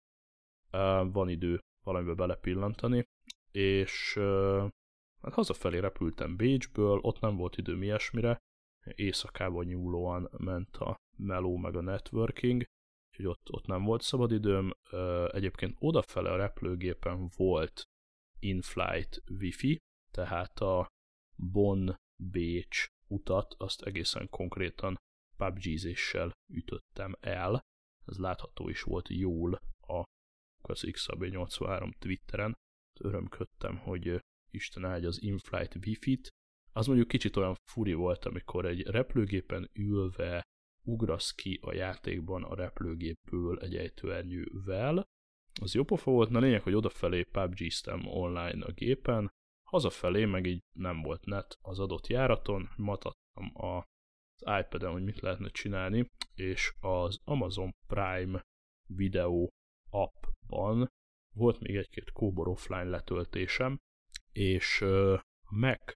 [1.12, 3.04] Van idő valamibe belepillantani,
[3.50, 4.14] és
[5.22, 8.38] hát hazafelé repültem Bécsből, ott nem volt időm ilyesmire,
[8.94, 12.64] éjszakában nyúlóan ment a meló meg a networking,
[13.18, 14.72] úgyhogy ott, ott nem volt szabad időm.
[15.30, 17.82] Egyébként odafele a repülőgépen volt
[18.38, 19.78] in-flight wifi,
[20.10, 20.86] tehát a
[21.36, 24.96] Bonn-Bécs utat azt egészen konkrétan
[25.36, 27.60] Pubg-ízéssel ütöttem el.
[28.06, 30.02] Ez látható is volt jól a
[30.62, 32.54] az XAB83 Twitteren.
[33.00, 36.28] Örömködtem, hogy Isten áldja az in-flight wifi-t.
[36.72, 40.42] Az mondjuk kicsit olyan furi volt, amikor egy repülőgépen ülve
[40.88, 45.06] ugrasz ki a játékban a repülőgépből egy ejtőernyővel.
[45.60, 47.56] Az jó pofa volt, na lényeg, hogy odafelé pubg
[48.04, 49.32] online a gépen,
[49.62, 55.20] hazafelé meg így nem volt net az adott járaton, matattam a, az iPad-en, hogy mit
[55.20, 58.42] lehetne csinálni, és az Amazon Prime
[58.86, 59.48] videó
[59.90, 60.88] appban
[61.34, 63.78] volt még egy-két kóbor offline letöltésem,
[64.32, 65.92] és uh, Mac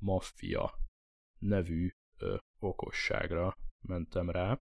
[0.00, 0.74] Mafia
[1.38, 1.90] nevű
[2.20, 4.58] uh, okosságra mentem rá,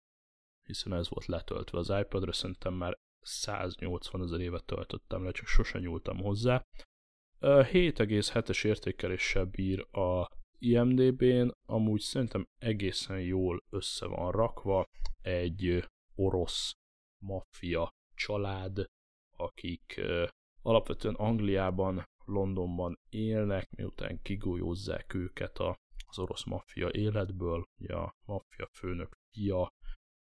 [0.63, 5.81] hiszen ez volt letöltve az iPad-ra, szerintem már 180 ezer évet töltöttem le, csak sosem
[5.81, 6.63] nyúltam hozzá.
[7.41, 14.85] 7,7-es értékeléssel bír a IMDB-n, amúgy szerintem egészen jól össze van rakva
[15.23, 16.73] egy orosz
[17.23, 18.85] maffia család,
[19.37, 20.01] akik
[20.63, 25.77] alapvetően Angliában, Londonban élnek, miután kigolyózzák őket a,
[26.11, 27.65] az orosz maffia életből.
[27.89, 29.69] A maffia főnök fia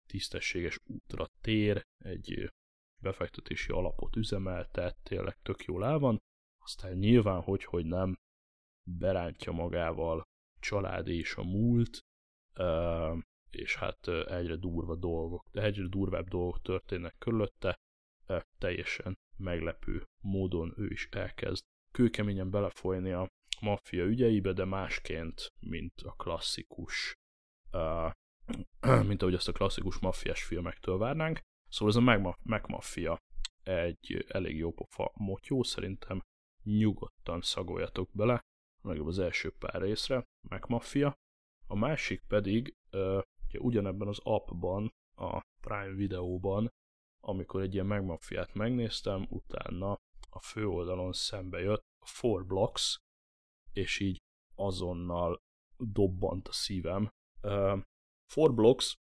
[0.07, 2.51] tisztességes útra tér, egy
[3.01, 6.17] befektetési alapot üzemeltet, tényleg tök jól el van,
[6.63, 8.15] aztán nyilván, hogy, hogy nem,
[8.83, 10.23] berántja magával
[10.59, 11.99] család és a múlt,
[13.49, 17.75] és hát egyre durva dolgok, de egyre durvább dolgok történnek körülötte,
[18.57, 23.27] teljesen meglepő módon ő is elkezd kőkeményen belefolyni a
[23.61, 27.15] maffia ügyeibe, de másként, mint a klasszikus,
[29.07, 31.39] mint ahogy azt a klasszikus maffiás filmektől várnánk.
[31.69, 33.19] Szóval ez a Mac Mafia
[33.63, 36.21] egy elég jó pofa motyó, szerintem
[36.63, 38.41] nyugodtan szagoljatok bele,
[38.81, 41.15] meg az első pár részre, Mac Mafia.
[41.67, 42.75] A másik pedig
[43.47, 46.69] ugye ugyanebben az appban, a Prime videóban,
[47.23, 49.97] amikor egy ilyen megmafiát megnéztem, utána
[50.29, 52.97] a főoldalon szembe jött a Four Blocks,
[53.77, 54.17] és így
[54.55, 55.41] azonnal
[55.77, 57.09] dobbant a szívem.
[57.41, 57.79] Uh,
[58.31, 58.93] Four Blocks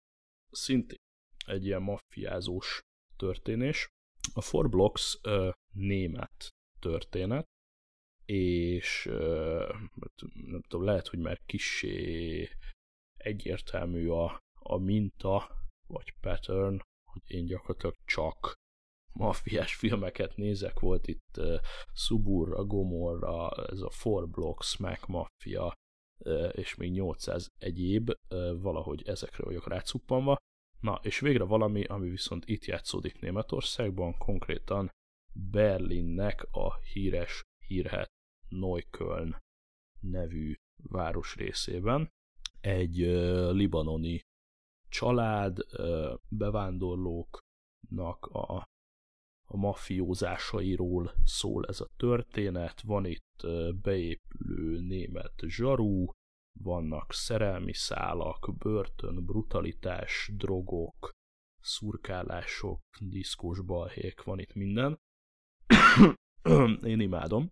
[0.51, 0.97] szintén
[1.45, 2.81] egy ilyen maffiázós
[3.15, 3.87] történés.
[4.33, 6.49] A Four Blocks uh, német
[6.79, 7.45] történet,
[8.25, 9.75] és uh,
[10.33, 12.49] nem tudom, lehet, hogy már kisé
[13.17, 15.49] egyértelmű a, a minta,
[15.87, 16.79] vagy pattern,
[17.11, 18.53] hogy én gyakorlatilag csak
[19.15, 21.59] maffiás filmeket nézek, volt itt uh,
[21.93, 25.73] Suburra, Gomorra, ez a Four Blocks, Mac Mafia,
[26.17, 30.37] uh, és még 800 egyéb, uh, valahogy ezekre vagyok rácuppanva.
[30.79, 34.89] Na, és végre valami, ami viszont itt játszódik Németországban, konkrétan
[35.33, 38.09] Berlinnek a híres, hírhet
[38.49, 39.37] Neukölln
[39.99, 40.53] nevű
[40.83, 42.09] város részében.
[42.61, 44.21] Egy uh, libanoni
[44.89, 48.63] család, uh, bevándorlóknak a,
[49.55, 52.81] a mafiózásairól szól ez a történet.
[52.81, 53.47] Van itt
[53.81, 56.11] beépülő német zsarú,
[56.59, 61.11] vannak szerelmi szálak, börtön, brutalitás, drogok,
[61.61, 64.99] szurkálások, diszkós balhék, van itt minden.
[66.93, 67.49] Én imádom.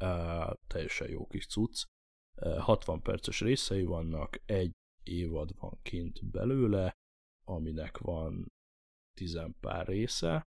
[0.00, 1.84] Uh, teljesen jó kis cucc.
[2.36, 6.96] Uh, 60 perces részei vannak, egy évad van kint belőle,
[7.44, 8.46] aminek van
[9.14, 10.46] tizenpár része.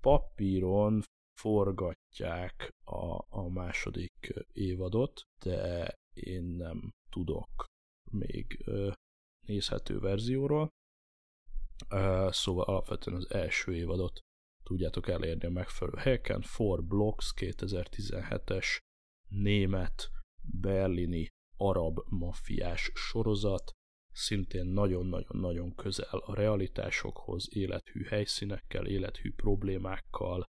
[0.00, 1.02] Papíron
[1.40, 7.64] forgatják a, a második évadot, de én nem tudok
[8.10, 8.64] még
[9.46, 10.68] nézhető verzióról.
[12.28, 14.18] Szóval alapvetően az első évadot
[14.62, 16.40] tudjátok elérni a megfelelő helyeken.
[16.42, 18.78] Four Blocks 2017-es
[19.28, 20.10] német,
[20.42, 23.70] berlini, arab mafiás sorozat,
[24.12, 30.44] szintén nagyon-nagyon-nagyon közel a realitásokhoz, élethű helyszínekkel, élethű problémákkal,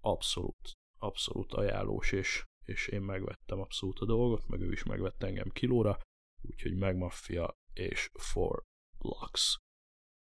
[0.00, 5.48] abszolút, abszolút ajánlós, és, és én megvettem abszolút a dolgot, meg ő is megvett engem
[5.48, 5.98] kilóra,
[6.42, 8.62] úgyhogy megmaffia és Four
[8.98, 9.56] Blocks.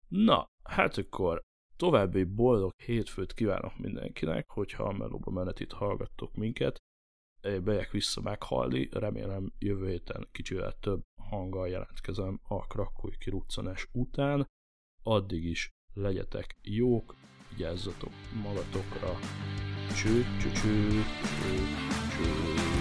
[0.08, 1.42] Na, hát akkor
[1.80, 6.78] További boldog hétfőt kívánok mindenkinek, hogyha a melóba menetit hallgattok minket.
[7.42, 14.48] Bejek vissza meghalni, remélem jövő héten kicsivel több hanggal jelentkezem a krakói kiruccanás után.
[15.04, 17.16] Addig is legyetek jók,
[17.50, 18.12] vigyázzatok
[18.44, 19.20] magatokra.
[19.96, 20.90] Cső, cső, cső,
[21.42, 21.56] cső,
[22.18, 22.79] cső.